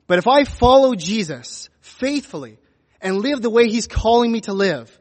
But 0.10 0.17
if 0.17 0.28
I 0.28 0.43
follow 0.43 0.95
Jesus 0.95 1.69
faithfully 1.82 2.58
and 3.00 3.19
live 3.19 3.43
the 3.43 3.50
way 3.52 3.69
He's 3.69 3.86
calling 3.86 4.32
me 4.32 4.41
to 4.41 4.54
live, 4.54 5.00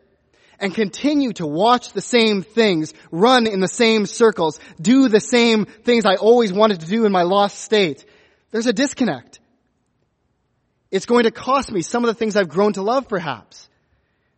and 0.60 0.74
continue 0.74 1.32
to 1.32 1.46
watch 1.46 1.94
the 1.94 2.02
same 2.02 2.42
things, 2.42 2.92
run 3.10 3.46
in 3.46 3.60
the 3.60 3.68
same 3.68 4.04
circles, 4.04 4.60
do 4.78 5.08
the 5.08 5.20
same 5.20 5.64
things 5.64 6.04
I 6.04 6.16
always 6.16 6.52
wanted 6.52 6.80
to 6.80 6.86
do 6.86 7.06
in 7.06 7.12
my 7.12 7.22
lost 7.22 7.60
state, 7.60 8.04
there's 8.50 8.66
a 8.66 8.72
disconnect. 8.74 9.40
It's 10.90 11.06
going 11.06 11.24
to 11.24 11.30
cost 11.30 11.72
me 11.72 11.80
some 11.80 12.04
of 12.04 12.08
the 12.08 12.14
things 12.14 12.36
I've 12.36 12.50
grown 12.50 12.74
to 12.74 12.82
love, 12.82 13.08
perhaps. 13.08 13.66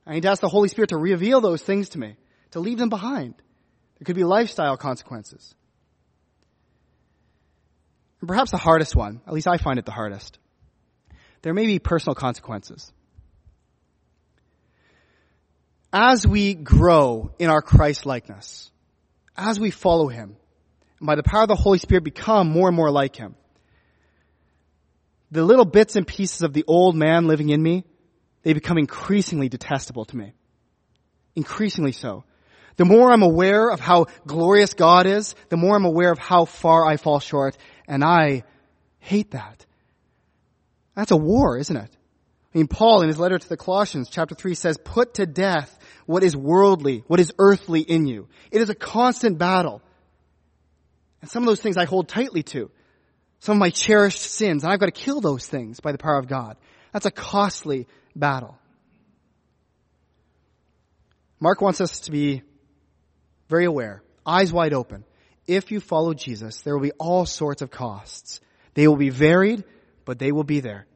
I 0.07 0.13
need 0.13 0.23
to 0.23 0.31
ask 0.31 0.41
the 0.41 0.49
Holy 0.49 0.69
Spirit 0.69 0.91
to 0.91 0.99
reveal 0.99 1.41
those 1.41 1.63
things 1.63 1.89
to 1.91 1.99
me, 1.99 2.15
to 2.53 2.61
leave 2.61 2.79
them 2.79 2.91
behind. 2.91 3.35
There 3.99 4.05
could 4.05 4.17
be 4.17 4.25
lifestyle 4.25 4.77
consequences. 4.77 5.53
And 8.21 8.29
perhaps 8.29 8.53
the 8.53 8.57
hardest 8.57 8.95
one, 8.95 9.21
at 9.27 9.33
least 9.33 9.49
I 9.49 9.57
find 9.57 9.79
it 9.81 9.85
the 9.85 9.93
hardest, 9.93 10.39
there 11.43 11.55
may 11.55 11.67
be 11.67 11.79
personal 11.79 12.15
consequences. 12.15 12.93
As 15.93 16.27
we 16.27 16.55
grow 16.55 17.33
in 17.39 17.51
our 17.51 17.63
Christ 17.63 18.07
likeness, 18.07 18.71
as 19.37 19.59
we 19.59 19.71
follow 19.71 20.09
Him, 20.09 20.37
and 20.99 21.07
by 21.07 21.15
the 21.15 21.23
power 21.23 21.43
of 21.43 21.49
the 21.49 21.57
Holy 21.57 21.79
Spirit 21.79 22.05
become 22.05 22.49
more 22.49 22.69
and 22.69 22.77
more 22.77 22.91
like 22.91 23.17
Him, 23.17 23.35
the 25.31 25.45
little 25.45 25.65
bits 25.65 25.97
and 25.97 26.07
pieces 26.07 26.43
of 26.43 26.53
the 26.53 26.65
old 26.67 26.95
man 26.95 27.27
living 27.27 27.49
in 27.51 27.63
me, 27.63 27.85
they 28.43 28.53
become 28.53 28.79
increasingly 28.79 29.49
detestable 29.49 30.05
to 30.07 30.17
me. 30.17 30.33
Increasingly 31.37 31.93
so. 31.93 32.25
The 32.77 32.85
more 32.85 33.13
I'm 33.13 33.23
aware 33.23 33.71
of 33.71 33.81
how 33.81 34.07
glorious 34.27 34.75
God 34.75 35.07
is, 35.07 35.35
the 35.49 35.57
more 35.57 35.77
I'm 35.77 35.85
aware 35.85 36.11
of 36.11 36.19
how 36.19 36.45
far 36.45 36.87
I 36.87 36.97
fall 36.97 37.21
short, 37.21 37.57
and 37.87 38.03
I 38.03 38.45
hate 38.99 39.33
that. 39.33 39.67
That's 40.95 41.11
a 41.11 41.17
war, 41.17 41.59
isn't 41.59 41.77
it? 41.77 41.97
I 42.55 42.59
mean, 42.59 42.67
Paul 42.67 43.03
in 43.03 43.09
his 43.09 43.19
letter 43.19 43.39
to 43.39 43.49
the 43.49 43.57
Colossians, 43.57 44.09
chapter 44.11 44.35
3 44.35 44.55
says, 44.55 44.77
put 44.77 45.15
to 45.15 45.27
death 45.27 45.79
what 46.07 46.25
is 46.25 46.37
worldly, 46.37 47.05
what 47.07 47.21
is 47.21 47.33
earthly 47.39 47.81
in 47.81 48.07
you. 48.07 48.29
It 48.51 48.61
is 48.61 48.71
a 48.71 48.75
constant 48.75 49.39
battle. 49.39 49.83
And 51.21 51.31
some 51.31 51.45
of 51.45 51.47
those 51.47 51.61
things 51.61 51.77
I 51.77 51.85
hold 51.85 52.09
tightly 52.09 52.43
to. 52.45 52.71
Some 53.39 53.57
of 53.57 53.61
my 53.61 53.71
cherished 53.71 54.21
sins, 54.21 54.65
and 54.65 54.73
I've 54.73 54.81
got 54.81 54.87
to 54.87 54.93
kill 54.93 55.21
those 55.21 55.47
things 55.47 55.81
by 55.81 55.93
the 55.93 55.99
power 55.99 56.19
of 56.19 56.27
God. 56.27 56.57
That's 56.93 57.07
a 57.07 57.11
costly 57.11 57.87
battle. 58.17 58.59
Mark 61.39 61.61
wants 61.61 61.81
us 61.81 62.01
to 62.01 62.11
be 62.11 62.43
very 63.49 63.65
aware, 63.65 64.03
eyes 64.27 64.53
wide 64.53 64.75
open. 64.75 65.05
If 65.47 65.71
you 65.71 65.81
follow 65.81 66.15
Jesus, 66.15 66.61
there 66.61 66.75
will 66.75 66.83
be 66.83 66.93
all 66.93 67.25
sorts 67.27 67.63
of 67.63 67.71
costs. 67.71 68.41
They 68.75 68.87
will 68.87 68.97
be 68.97 69.11
varied, 69.11 69.65
but 70.11 70.19
they 70.19 70.33
will 70.33 70.43
be 70.43 70.59
there. 70.59 70.87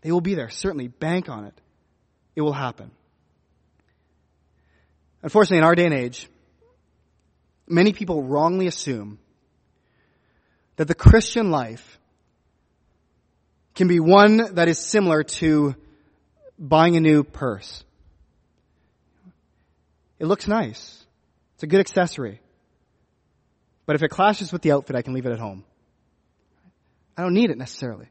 They 0.00 0.10
will 0.10 0.22
be 0.22 0.34
there. 0.34 0.48
Certainly, 0.48 0.88
bank 0.88 1.28
on 1.28 1.44
it. 1.44 1.52
It 2.34 2.40
will 2.40 2.54
happen. 2.54 2.90
Unfortunately, 5.22 5.58
in 5.58 5.64
our 5.64 5.74
day 5.74 5.84
and 5.84 5.92
age, 5.92 6.30
many 7.68 7.92
people 7.92 8.22
wrongly 8.22 8.66
assume 8.66 9.18
that 10.76 10.88
the 10.88 10.94
Christian 10.94 11.50
life 11.50 11.98
can 13.74 13.86
be 13.86 14.00
one 14.00 14.54
that 14.54 14.66
is 14.66 14.78
similar 14.78 15.24
to 15.24 15.74
buying 16.58 16.96
a 16.96 17.00
new 17.00 17.22
purse. 17.22 17.84
It 20.18 20.24
looks 20.24 20.48
nice. 20.48 21.04
It's 21.56 21.64
a 21.64 21.66
good 21.66 21.80
accessory. 21.80 22.40
But 23.84 23.96
if 23.96 24.02
it 24.02 24.08
clashes 24.08 24.54
with 24.54 24.62
the 24.62 24.72
outfit, 24.72 24.96
I 24.96 25.02
can 25.02 25.12
leave 25.12 25.26
it 25.26 25.32
at 25.32 25.38
home. 25.38 25.64
I 27.14 27.20
don't 27.20 27.34
need 27.34 27.50
it 27.50 27.58
necessarily. 27.58 28.08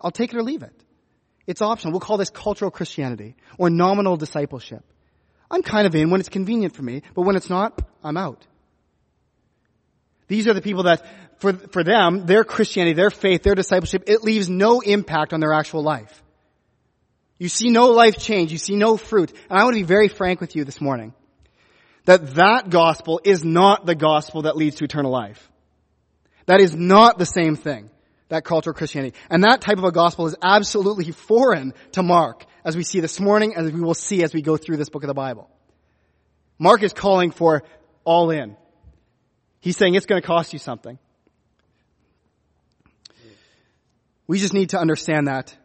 I'll 0.00 0.10
take 0.10 0.32
it 0.32 0.36
or 0.36 0.42
leave 0.42 0.62
it. 0.62 0.74
It's 1.46 1.62
optional. 1.62 1.92
We'll 1.92 2.00
call 2.00 2.16
this 2.16 2.30
cultural 2.30 2.70
Christianity 2.70 3.34
or 3.58 3.70
nominal 3.70 4.16
discipleship. 4.16 4.84
I'm 5.50 5.62
kind 5.62 5.86
of 5.86 5.94
in 5.94 6.10
when 6.10 6.20
it's 6.20 6.28
convenient 6.28 6.76
for 6.76 6.82
me, 6.82 7.02
but 7.14 7.22
when 7.22 7.36
it's 7.36 7.50
not, 7.50 7.80
I'm 8.04 8.16
out. 8.16 8.46
These 10.28 10.46
are 10.46 10.54
the 10.54 10.62
people 10.62 10.84
that, 10.84 11.04
for, 11.40 11.52
for 11.52 11.82
them, 11.82 12.26
their 12.26 12.44
Christianity, 12.44 12.94
their 12.94 13.10
faith, 13.10 13.42
their 13.42 13.56
discipleship, 13.56 14.04
it 14.06 14.22
leaves 14.22 14.48
no 14.48 14.80
impact 14.80 15.32
on 15.32 15.40
their 15.40 15.52
actual 15.52 15.82
life. 15.82 16.22
You 17.38 17.48
see 17.48 17.70
no 17.70 17.88
life 17.88 18.18
change. 18.18 18.52
You 18.52 18.58
see 18.58 18.76
no 18.76 18.96
fruit. 18.96 19.32
And 19.48 19.58
I 19.58 19.64
want 19.64 19.74
to 19.74 19.80
be 19.80 19.86
very 19.86 20.08
frank 20.08 20.40
with 20.40 20.54
you 20.54 20.64
this 20.64 20.80
morning. 20.80 21.14
That 22.04 22.34
that 22.34 22.70
gospel 22.70 23.20
is 23.24 23.42
not 23.42 23.86
the 23.86 23.94
gospel 23.94 24.42
that 24.42 24.56
leads 24.56 24.76
to 24.76 24.84
eternal 24.84 25.10
life. 25.10 25.50
That 26.46 26.60
is 26.60 26.74
not 26.74 27.18
the 27.18 27.26
same 27.26 27.56
thing 27.56 27.90
that 28.30 28.44
cultural 28.44 28.74
Christianity. 28.74 29.16
And 29.28 29.44
that 29.44 29.60
type 29.60 29.78
of 29.78 29.84
a 29.84 29.92
gospel 29.92 30.26
is 30.26 30.34
absolutely 30.42 31.12
foreign 31.12 31.74
to 31.92 32.02
Mark, 32.02 32.46
as 32.64 32.76
we 32.76 32.82
see 32.82 33.00
this 33.00 33.20
morning, 33.20 33.54
as 33.54 33.70
we 33.70 33.80
will 33.80 33.94
see 33.94 34.22
as 34.22 34.32
we 34.32 34.40
go 34.40 34.56
through 34.56 34.78
this 34.78 34.88
book 34.88 35.02
of 35.02 35.08
the 35.08 35.14
Bible. 35.14 35.50
Mark 36.58 36.82
is 36.82 36.92
calling 36.92 37.30
for 37.30 37.62
all 38.04 38.30
in. 38.30 38.56
He's 39.60 39.76
saying 39.76 39.94
it's 39.94 40.06
going 40.06 40.20
to 40.20 40.26
cost 40.26 40.52
you 40.52 40.58
something. 40.58 40.98
We 44.26 44.38
just 44.38 44.54
need 44.54 44.70
to 44.70 44.78
understand 44.78 45.26
that 45.26 45.56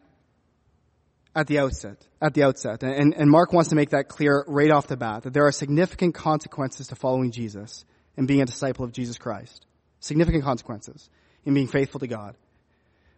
at 1.35 1.47
the 1.47 1.59
outset. 1.59 1.97
At 2.21 2.33
the 2.33 2.43
outset. 2.43 2.81
And, 2.81 3.13
and 3.13 3.29
Mark 3.29 3.53
wants 3.53 3.69
to 3.69 3.75
make 3.75 3.91
that 3.91 4.07
clear 4.07 4.43
right 4.47 4.71
off 4.71 4.87
the 4.87 4.97
bat, 4.97 5.23
that 5.23 5.33
there 5.33 5.45
are 5.45 5.51
significant 5.51 6.15
consequences 6.15 6.87
to 6.87 6.95
following 6.95 7.31
Jesus 7.31 7.85
and 8.17 8.27
being 8.27 8.41
a 8.41 8.45
disciple 8.45 8.83
of 8.83 8.91
Jesus 8.91 9.17
Christ. 9.17 9.65
Significant 9.99 10.43
consequences 10.43 11.09
in 11.45 11.53
being 11.53 11.67
faithful 11.67 11.99
to 11.99 12.07
God. 12.07 12.35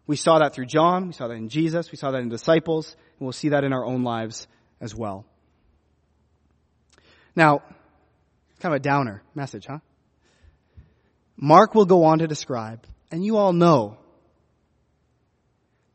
We 0.08 0.16
saw 0.16 0.40
that 0.40 0.54
through 0.54 0.68
John, 0.68 1.08
we 1.08 1.14
saw 1.14 1.28
that 1.28 1.36
in 1.36 1.50
Jesus, 1.50 1.92
we 1.92 1.98
saw 1.98 2.12
that 2.12 2.22
in 2.22 2.30
disciples, 2.30 2.96
and 3.20 3.26
we'll 3.26 3.34
see 3.34 3.50
that 3.50 3.66
in 3.66 3.74
our 3.74 3.86
own 3.86 4.04
lives 4.04 4.48
as 4.80 4.96
well. 4.96 5.26
Now, 7.36 7.62
kind 8.60 8.74
of 8.74 8.78
a 8.78 8.84
downer 8.84 9.22
message, 9.36 9.66
huh? 9.68 9.80
Mark 11.36 11.76
will 11.76 11.86
go 11.86 12.06
on 12.06 12.20
to 12.20 12.28
describe, 12.28 12.86
and 13.12 13.24
you 13.24 13.38
all 13.38 13.54
know, 13.54 13.98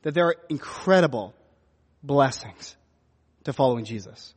that 0.03 0.15
there 0.15 0.27
are 0.27 0.37
incredible 0.49 1.35
blessings 2.03 2.77
to 3.45 3.53
following 3.53 3.85
Jesus. 3.85 4.35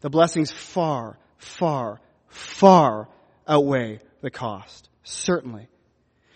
The 0.00 0.10
blessings 0.10 0.50
far, 0.50 1.18
far, 1.38 2.00
far 2.28 3.08
outweigh 3.46 4.00
the 4.20 4.30
cost. 4.30 4.88
Certainly. 5.02 5.68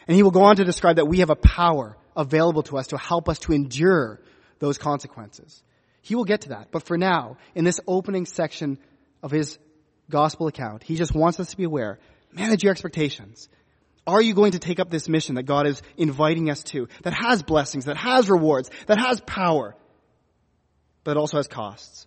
And 0.07 0.17
he 0.17 0.23
will 0.23 0.31
go 0.31 0.43
on 0.43 0.57
to 0.57 0.65
describe 0.65 0.97
that 0.97 1.07
we 1.07 1.21
have 1.21 1.31
a 1.31 1.37
power 1.37 1.97
available 2.17 2.63
to 2.65 2.79
us 2.79 2.89
to 2.89 2.99
help 2.99 3.29
us 3.29 3.39
to 3.41 3.53
endure 3.53 4.21
those 4.59 4.79
consequences. 4.79 5.63
He 6.03 6.15
will 6.15 6.25
get 6.25 6.43
to 6.43 6.49
that. 6.51 6.69
But 6.71 6.83
for 6.83 6.99
now, 6.99 7.37
in 7.55 7.65
this 7.65 7.81
opening 7.87 8.27
section 8.27 8.79
of 9.23 9.31
his 9.31 9.59
gospel 10.11 10.47
account, 10.47 10.83
he 10.83 10.97
just 10.97 11.15
wants 11.15 11.39
us 11.41 11.51
to 11.51 11.57
be 11.57 11.65
aware. 11.65 11.99
Manage 12.33 12.63
your 12.63 12.73
expectations. 12.73 13.49
Are 14.07 14.21
you 14.21 14.35
going 14.35 14.53
to 14.53 14.59
take 14.59 14.81
up 14.81 14.91
this 14.91 15.09
mission 15.09 15.37
that 15.37 15.45
God 15.45 15.67
is 15.67 15.81
inviting 15.97 16.51
us 16.51 16.65
to, 16.65 16.89
that 17.03 17.15
has 17.15 17.43
blessings, 17.43 17.85
that 17.85 17.97
has 17.97 18.29
rewards, 18.29 18.69
that 18.87 18.99
has 18.99 19.21
power, 19.21 19.77
but 21.05 21.17
also 21.17 21.37
has 21.37 21.47
costs? 21.47 22.07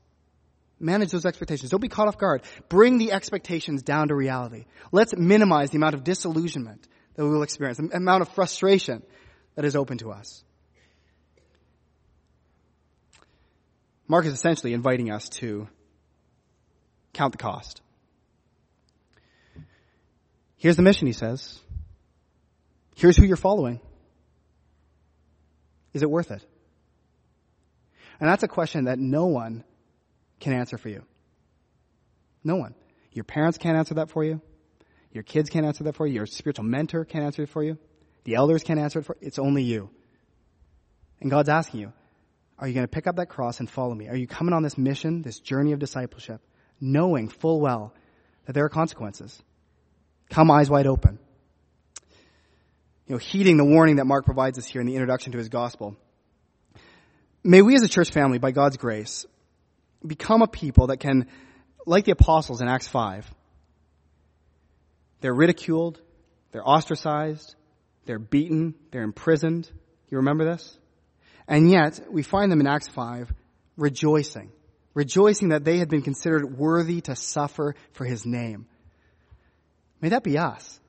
Manage 0.77 1.11
those 1.11 1.25
expectations. 1.25 1.71
Don't 1.71 1.79
be 1.79 1.87
caught 1.87 2.09
off 2.09 2.17
guard. 2.17 2.41
Bring 2.67 2.97
the 2.97 3.13
expectations 3.13 3.81
down 3.81 4.09
to 4.09 4.15
reality. 4.15 4.65
Let's 4.91 5.15
minimize 5.15 5.69
the 5.69 5.77
amount 5.77 5.95
of 5.95 6.03
disillusionment 6.03 6.85
that 7.15 7.23
we 7.23 7.29
will 7.29 7.43
experience, 7.43 7.77
the 7.77 7.95
amount 7.95 8.23
of 8.23 8.29
frustration 8.29 9.01
that 9.55 9.65
is 9.65 9.75
open 9.75 9.97
to 9.99 10.11
us. 10.11 10.43
Mark 14.07 14.25
is 14.25 14.33
essentially 14.33 14.73
inviting 14.73 15.09
us 15.09 15.29
to 15.29 15.67
count 17.13 17.31
the 17.31 17.37
cost. 17.37 17.81
Here's 20.57 20.75
the 20.75 20.83
mission, 20.83 21.07
he 21.07 21.13
says. 21.13 21.59
Here's 22.95 23.17
who 23.17 23.25
you're 23.25 23.37
following. 23.37 23.79
Is 25.93 26.03
it 26.03 26.09
worth 26.09 26.31
it? 26.31 26.45
And 28.19 28.29
that's 28.29 28.43
a 28.43 28.47
question 28.47 28.85
that 28.85 28.99
no 28.99 29.25
one 29.25 29.63
can 30.39 30.53
answer 30.53 30.77
for 30.77 30.89
you. 30.89 31.03
No 32.43 32.55
one. 32.57 32.75
Your 33.11 33.23
parents 33.23 33.57
can't 33.57 33.77
answer 33.77 33.95
that 33.95 34.09
for 34.09 34.23
you. 34.23 34.41
Your 35.11 35.23
kids 35.23 35.49
can't 35.49 35.65
answer 35.65 35.85
that 35.85 35.95
for 35.95 36.05
you. 36.05 36.15
Your 36.15 36.25
spiritual 36.25 36.65
mentor 36.65 37.05
can't 37.05 37.23
answer 37.23 37.43
it 37.43 37.49
for 37.49 37.63
you. 37.63 37.77
The 38.25 38.35
elders 38.35 38.63
can't 38.63 38.79
answer 38.79 38.99
it 38.99 39.05
for. 39.05 39.17
It's 39.21 39.39
only 39.39 39.63
you. 39.63 39.89
And 41.21 41.31
God's 41.31 41.49
asking 41.49 41.79
you, 41.79 41.93
are 42.59 42.67
you 42.67 42.73
going 42.73 42.85
to 42.85 42.91
pick 42.91 43.07
up 43.07 43.15
that 43.15 43.29
cross 43.29 43.59
and 43.59 43.69
follow 43.69 43.93
me? 43.93 44.07
Are 44.07 44.15
you 44.15 44.27
coming 44.27 44.53
on 44.53 44.63
this 44.63 44.77
mission, 44.77 45.21
this 45.21 45.39
journey 45.39 45.71
of 45.71 45.79
discipleship, 45.79 46.41
knowing 46.79 47.29
full 47.29 47.59
well 47.61 47.93
that 48.45 48.53
there 48.53 48.65
are 48.65 48.69
consequences? 48.69 49.41
Come 50.29 50.51
eyes 50.51 50.69
wide 50.69 50.87
open. 50.87 51.19
You 53.07 53.15
know, 53.15 53.17
heeding 53.17 53.57
the 53.57 53.65
warning 53.65 53.97
that 53.97 54.05
Mark 54.05 54.25
provides 54.25 54.57
us 54.57 54.65
here 54.65 54.81
in 54.81 54.87
the 54.87 54.95
introduction 54.95 55.31
to 55.33 55.37
his 55.37 55.49
gospel. 55.49 55.95
May 57.43 57.61
we 57.61 57.75
as 57.75 57.83
a 57.83 57.87
church 57.87 58.09
family, 58.09 58.39
by 58.39 58.51
God's 58.51 58.77
grace, 58.77 59.25
become 60.05 60.41
a 60.41 60.47
people 60.47 60.87
that 60.87 60.97
can, 60.99 61.27
like 61.85 62.05
the 62.05 62.11
apostles 62.11 62.61
in 62.61 62.67
Acts 62.67 62.87
5, 62.87 63.29
they're 65.21 65.33
ridiculed. 65.33 65.99
They're 66.51 66.67
ostracized. 66.67 67.55
They're 68.05 68.19
beaten. 68.19 68.75
They're 68.91 69.03
imprisoned. 69.03 69.69
You 70.09 70.17
remember 70.17 70.45
this? 70.45 70.77
And 71.47 71.69
yet, 71.69 71.99
we 72.09 72.23
find 72.23 72.51
them 72.51 72.59
in 72.59 72.67
Acts 72.67 72.87
5 72.87 73.31
rejoicing. 73.77 74.51
Rejoicing 74.93 75.49
that 75.49 75.63
they 75.63 75.77
had 75.77 75.89
been 75.89 76.01
considered 76.01 76.57
worthy 76.57 77.01
to 77.01 77.15
suffer 77.15 77.75
for 77.93 78.05
his 78.05 78.25
name. 78.25 78.67
May 80.01 80.09
that 80.09 80.23
be 80.23 80.37
us. 80.37 80.79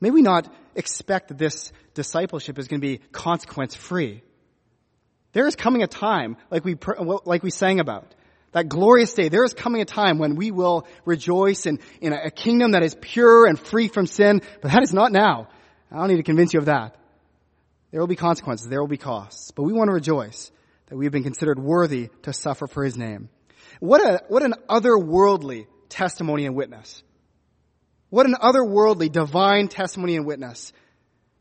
May 0.00 0.10
we 0.10 0.22
not 0.22 0.52
expect 0.74 1.28
that 1.28 1.38
this 1.38 1.72
discipleship 1.94 2.58
is 2.58 2.68
going 2.68 2.80
to 2.80 2.86
be 2.86 2.98
consequence 3.12 3.74
free. 3.74 4.22
There 5.32 5.46
is 5.46 5.56
coming 5.56 5.82
a 5.82 5.86
time, 5.86 6.36
like 6.50 6.64
we, 6.64 6.76
like 7.24 7.42
we 7.42 7.50
sang 7.50 7.80
about, 7.80 8.14
that 8.52 8.68
glorious 8.68 9.12
day. 9.12 9.28
There 9.28 9.44
is 9.44 9.52
coming 9.52 9.82
a 9.82 9.84
time 9.84 10.18
when 10.18 10.34
we 10.34 10.50
will 10.50 10.86
rejoice 11.04 11.66
in, 11.66 11.78
in 12.00 12.12
a 12.12 12.30
kingdom 12.30 12.72
that 12.72 12.82
is 12.82 12.96
pure 12.98 13.46
and 13.46 13.58
free 13.58 13.88
from 13.88 14.06
sin, 14.06 14.40
but 14.62 14.72
that 14.72 14.82
is 14.82 14.92
not 14.92 15.12
now. 15.12 15.48
I 15.90 15.96
don't 15.96 16.08
need 16.08 16.16
to 16.16 16.22
convince 16.22 16.52
you 16.52 16.60
of 16.60 16.66
that. 16.66 16.96
There 17.90 18.00
will 18.00 18.08
be 18.08 18.16
consequences. 18.16 18.68
There 18.68 18.80
will 18.80 18.88
be 18.88 18.96
costs. 18.96 19.50
But 19.52 19.62
we 19.62 19.72
want 19.72 19.88
to 19.88 19.94
rejoice 19.94 20.50
that 20.86 20.96
we 20.96 21.04
have 21.04 21.12
been 21.12 21.22
considered 21.22 21.58
worthy 21.58 22.10
to 22.22 22.32
suffer 22.32 22.66
for 22.66 22.84
his 22.84 22.96
name. 22.96 23.28
What 23.80 24.00
a, 24.00 24.22
what 24.28 24.42
an 24.42 24.54
otherworldly 24.68 25.66
testimony 25.88 26.46
and 26.46 26.54
witness. 26.54 27.02
What 28.10 28.26
an 28.26 28.34
otherworldly 28.34 29.10
divine 29.10 29.68
testimony 29.68 30.16
and 30.16 30.26
witness 30.26 30.72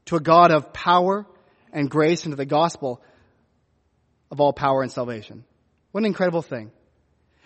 to 0.05 0.15
a 0.15 0.19
God 0.19 0.51
of 0.51 0.73
power 0.73 1.25
and 1.71 1.89
grace 1.89 2.25
and 2.25 2.31
to 2.31 2.35
the 2.35 2.45
gospel 2.45 3.01
of 4.31 4.39
all 4.39 4.53
power 4.53 4.81
and 4.81 4.91
salvation. 4.91 5.43
What 5.91 6.01
an 6.01 6.05
incredible 6.05 6.41
thing. 6.41 6.71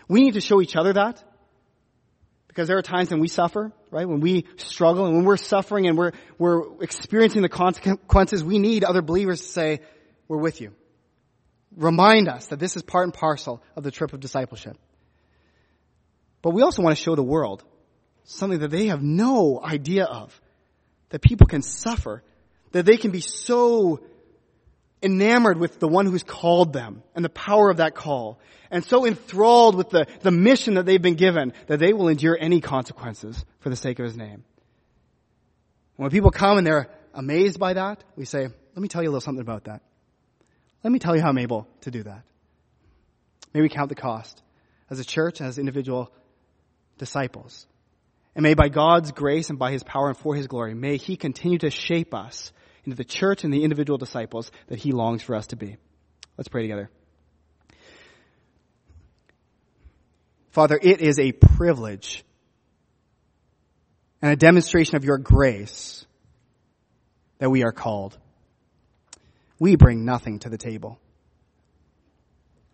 We 0.07 0.21
need 0.21 0.33
to 0.33 0.41
show 0.41 0.61
each 0.61 0.75
other 0.75 0.93
that 0.93 1.23
because 2.59 2.67
there 2.67 2.77
are 2.77 2.81
times 2.81 3.09
when 3.09 3.21
we 3.21 3.29
suffer, 3.29 3.71
right? 3.89 4.05
When 4.05 4.19
we 4.19 4.45
struggle 4.57 5.05
and 5.05 5.15
when 5.15 5.23
we're 5.23 5.37
suffering 5.37 5.87
and 5.87 5.97
we're, 5.97 6.11
we're 6.37 6.83
experiencing 6.83 7.41
the 7.41 7.47
consequences, 7.47 8.43
we 8.43 8.59
need 8.59 8.83
other 8.83 9.01
believers 9.01 9.39
to 9.39 9.47
say, 9.47 9.79
we're 10.27 10.39
with 10.39 10.59
you. 10.59 10.73
Remind 11.77 12.27
us 12.27 12.47
that 12.47 12.59
this 12.59 12.75
is 12.75 12.81
part 12.81 13.05
and 13.05 13.13
parcel 13.13 13.63
of 13.77 13.85
the 13.85 13.91
trip 13.91 14.11
of 14.11 14.19
discipleship. 14.19 14.75
But 16.41 16.49
we 16.49 16.61
also 16.61 16.81
want 16.81 16.97
to 16.97 17.01
show 17.01 17.15
the 17.15 17.23
world 17.23 17.63
something 18.25 18.59
that 18.59 18.71
they 18.71 18.87
have 18.87 19.01
no 19.01 19.61
idea 19.63 20.03
of. 20.03 20.37
That 21.11 21.21
people 21.21 21.47
can 21.47 21.61
suffer. 21.61 22.23
That 22.73 22.85
they 22.85 22.97
can 22.97 23.11
be 23.11 23.21
so 23.21 24.01
enamored 25.01 25.57
with 25.57 25.79
the 25.79 25.87
one 25.87 26.05
who's 26.05 26.23
called 26.23 26.73
them 26.73 27.03
and 27.15 27.23
the 27.23 27.29
power 27.29 27.69
of 27.69 27.77
that 27.77 27.95
call. 27.95 28.39
And 28.71 28.83
so 28.83 29.05
enthralled 29.05 29.75
with 29.75 29.89
the, 29.89 30.07
the 30.21 30.31
mission 30.31 30.75
that 30.75 30.85
they've 30.85 31.01
been 31.01 31.15
given 31.15 31.53
that 31.67 31.79
they 31.79 31.93
will 31.93 32.07
endure 32.07 32.37
any 32.39 32.61
consequences 32.61 33.43
for 33.59 33.69
the 33.69 33.75
sake 33.75 33.99
of 33.99 34.05
his 34.05 34.17
name. 34.17 34.43
When 35.95 36.11
people 36.11 36.31
come 36.31 36.57
and 36.57 36.67
they're 36.67 36.89
amazed 37.13 37.59
by 37.59 37.73
that, 37.73 38.03
we 38.15 38.25
say, 38.25 38.43
let 38.43 38.81
me 38.81 38.87
tell 38.87 39.01
you 39.01 39.09
a 39.09 39.11
little 39.11 39.21
something 39.21 39.41
about 39.41 39.65
that. 39.65 39.81
Let 40.83 40.91
me 40.91 40.99
tell 40.99 41.15
you 41.15 41.21
how 41.21 41.29
I'm 41.29 41.37
able 41.37 41.67
to 41.81 41.91
do 41.91 42.03
that. 42.03 42.23
May 43.53 43.61
we 43.61 43.69
count 43.69 43.89
the 43.89 43.95
cost 43.95 44.41
as 44.89 44.99
a 44.99 45.05
church, 45.05 45.41
as 45.41 45.57
individual 45.57 46.11
disciples. 46.97 47.67
And 48.35 48.43
may 48.43 48.53
by 48.53 48.69
God's 48.69 49.11
grace 49.11 49.49
and 49.49 49.59
by 49.59 49.71
His 49.71 49.83
power 49.83 50.07
and 50.07 50.17
for 50.17 50.35
His 50.35 50.47
glory, 50.47 50.73
may 50.73 50.97
He 50.97 51.17
continue 51.17 51.57
to 51.59 51.69
shape 51.69 52.13
us 52.13 52.53
into 52.89 52.97
the 52.97 53.05
church 53.05 53.43
and 53.43 53.53
the 53.53 53.63
individual 53.63 53.97
disciples 53.97 54.51
that 54.67 54.79
He 54.79 54.91
longs 54.91 55.21
for 55.21 55.35
us 55.35 55.47
to 55.47 55.55
be. 55.55 55.77
Let's 56.37 56.47
pray 56.47 56.63
together. 56.63 56.89
Father, 60.49 60.79
it 60.81 60.99
is 60.99 61.19
a 61.19 61.31
privilege 61.31 62.23
and 64.21 64.31
a 64.31 64.35
demonstration 64.35 64.95
of 64.95 65.05
your 65.05 65.19
grace 65.19 66.05
that 67.37 67.51
we 67.51 67.63
are 67.63 67.71
called. 67.71 68.17
We 69.59 69.75
bring 69.75 70.03
nothing 70.03 70.39
to 70.39 70.49
the 70.49 70.57
table. 70.57 70.99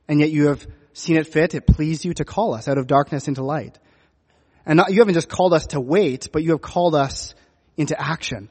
And 0.08 0.20
yet 0.20 0.32
you 0.32 0.48
have 0.48 0.66
seen 0.94 1.18
it 1.18 1.28
fit, 1.28 1.54
it 1.54 1.68
pleased 1.68 2.06
you 2.06 2.14
to 2.14 2.24
call 2.24 2.54
us 2.54 2.68
out 2.70 2.78
of 2.78 2.88
darkness 2.88 3.28
into 3.28 3.44
light. 3.44 3.78
And 4.66 4.78
not, 4.78 4.92
you 4.92 5.00
haven't 5.00 5.16
just 5.16 5.30
called 5.30 5.54
us 5.54 5.68
to 5.68 5.82
wait, 5.82 6.30
but 6.32 6.44
you 6.44 6.52
have 6.52 6.62
called 6.62 6.96
us 6.96 7.36
into 7.76 8.00
action. 8.00 8.50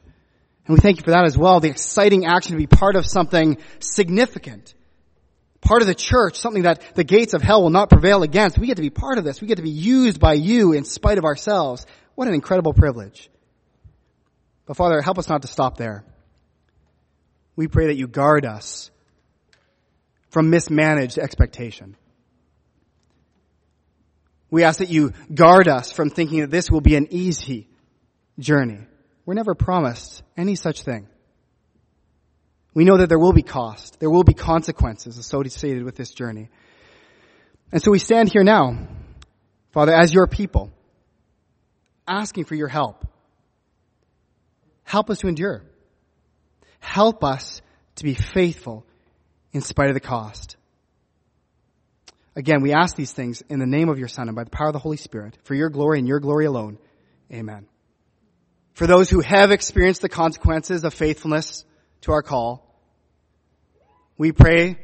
And 0.67 0.75
we 0.75 0.81
thank 0.81 0.97
you 0.97 1.03
for 1.03 1.11
that 1.11 1.25
as 1.25 1.37
well, 1.37 1.59
the 1.59 1.69
exciting 1.69 2.25
action 2.25 2.53
to 2.53 2.57
be 2.57 2.67
part 2.67 2.95
of 2.95 3.05
something 3.05 3.57
significant. 3.79 4.73
Part 5.61 5.81
of 5.81 5.87
the 5.87 5.95
church, 5.95 6.37
something 6.37 6.63
that 6.63 6.95
the 6.95 7.03
gates 7.03 7.33
of 7.33 7.41
hell 7.41 7.61
will 7.61 7.69
not 7.69 7.89
prevail 7.89 8.23
against. 8.23 8.57
We 8.57 8.67
get 8.67 8.77
to 8.77 8.81
be 8.81 8.89
part 8.89 9.17
of 9.17 9.23
this. 9.23 9.41
We 9.41 9.47
get 9.47 9.57
to 9.57 9.63
be 9.63 9.69
used 9.69 10.19
by 10.19 10.33
you 10.33 10.73
in 10.73 10.83
spite 10.83 11.17
of 11.17 11.25
ourselves. 11.25 11.85
What 12.15 12.27
an 12.27 12.33
incredible 12.33 12.73
privilege. 12.73 13.29
But 14.65 14.77
Father, 14.77 15.01
help 15.01 15.19
us 15.19 15.29
not 15.29 15.43
to 15.43 15.47
stop 15.47 15.77
there. 15.77 16.03
We 17.55 17.67
pray 17.67 17.87
that 17.87 17.95
you 17.95 18.07
guard 18.07 18.45
us 18.45 18.89
from 20.29 20.49
mismanaged 20.49 21.17
expectation. 21.17 21.95
We 24.49 24.63
ask 24.63 24.79
that 24.79 24.89
you 24.89 25.13
guard 25.33 25.67
us 25.67 25.91
from 25.91 26.09
thinking 26.09 26.41
that 26.41 26.51
this 26.51 26.71
will 26.71 26.81
be 26.81 26.95
an 26.95 27.07
easy 27.11 27.67
journey. 28.39 28.79
We're 29.25 29.33
never 29.33 29.55
promised 29.55 30.23
any 30.37 30.55
such 30.55 30.83
thing. 30.83 31.07
We 32.73 32.83
know 32.83 32.97
that 32.97 33.09
there 33.09 33.19
will 33.19 33.33
be 33.33 33.41
cost. 33.41 33.99
There 33.99 34.09
will 34.09 34.23
be 34.23 34.33
consequences 34.33 35.17
associated 35.17 35.83
with 35.83 35.95
this 35.95 36.11
journey. 36.11 36.49
And 37.71 37.81
so 37.81 37.89
we 37.89 37.99
stand 37.99 38.31
here 38.31 38.43
now, 38.43 38.87
Father, 39.71 39.93
as 39.93 40.13
your 40.13 40.27
people, 40.27 40.71
asking 42.07 42.45
for 42.45 42.55
your 42.55 42.67
help. 42.67 43.07
Help 44.83 45.09
us 45.09 45.19
to 45.19 45.27
endure. 45.27 45.63
Help 46.79 47.23
us 47.23 47.61
to 47.95 48.03
be 48.03 48.13
faithful 48.13 48.85
in 49.53 49.61
spite 49.61 49.87
of 49.87 49.95
the 49.95 49.99
cost. 49.99 50.57
Again, 52.35 52.61
we 52.61 52.73
ask 52.73 52.95
these 52.95 53.13
things 53.13 53.41
in 53.49 53.59
the 53.59 53.65
name 53.65 53.89
of 53.89 53.97
your 53.97 54.09
Son 54.09 54.27
and 54.27 54.35
by 54.35 54.43
the 54.43 54.49
power 54.49 54.67
of 54.67 54.73
the 54.73 54.79
Holy 54.79 54.97
Spirit, 54.97 55.37
for 55.43 55.55
your 55.55 55.69
glory 55.69 55.99
and 55.99 56.07
your 56.07 56.19
glory 56.19 56.45
alone. 56.45 56.77
Amen. 57.31 57.67
For 58.75 58.87
those 58.87 59.09
who 59.09 59.21
have 59.21 59.51
experienced 59.51 60.01
the 60.01 60.09
consequences 60.09 60.83
of 60.83 60.93
faithfulness 60.93 61.63
to 62.01 62.11
our 62.11 62.21
call, 62.21 62.77
we 64.17 64.33
pray 64.33 64.77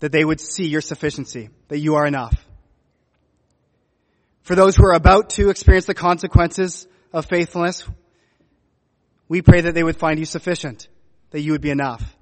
that 0.00 0.10
they 0.10 0.24
would 0.24 0.40
see 0.40 0.68
your 0.68 0.80
sufficiency, 0.80 1.50
that 1.68 1.78
you 1.78 1.96
are 1.96 2.06
enough. 2.06 2.34
For 4.40 4.54
those 4.54 4.74
who 4.74 4.86
are 4.86 4.94
about 4.94 5.30
to 5.30 5.50
experience 5.50 5.84
the 5.84 5.92
consequences 5.92 6.88
of 7.12 7.26
faithfulness, 7.26 7.86
we 9.28 9.42
pray 9.42 9.60
that 9.60 9.74
they 9.74 9.84
would 9.84 9.98
find 9.98 10.18
you 10.18 10.24
sufficient, 10.24 10.88
that 11.30 11.42
you 11.42 11.52
would 11.52 11.60
be 11.60 11.70
enough. 11.70 12.16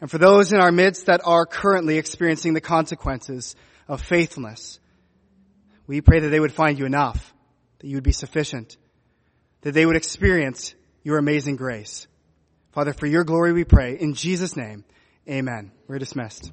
And 0.00 0.10
for 0.10 0.18
those 0.18 0.52
in 0.52 0.60
our 0.60 0.72
midst 0.72 1.06
that 1.06 1.20
are 1.24 1.46
currently 1.46 1.98
experiencing 1.98 2.54
the 2.54 2.60
consequences 2.60 3.54
of 3.86 4.02
faithfulness, 4.02 4.80
we 5.86 6.00
pray 6.00 6.18
that 6.18 6.30
they 6.30 6.40
would 6.40 6.52
find 6.52 6.80
you 6.80 6.84
enough, 6.84 7.32
that 7.78 7.86
you 7.86 7.96
would 7.96 8.04
be 8.04 8.12
sufficient, 8.12 8.76
that 9.62 9.72
they 9.72 9.86
would 9.86 9.96
experience 9.96 10.74
your 11.02 11.18
amazing 11.18 11.56
grace. 11.56 12.06
Father, 12.72 12.92
for 12.92 13.06
your 13.06 13.24
glory 13.24 13.52
we 13.52 13.64
pray. 13.64 13.96
In 13.98 14.14
Jesus' 14.14 14.56
name, 14.56 14.84
amen. 15.28 15.72
We're 15.88 15.98
dismissed. 15.98 16.52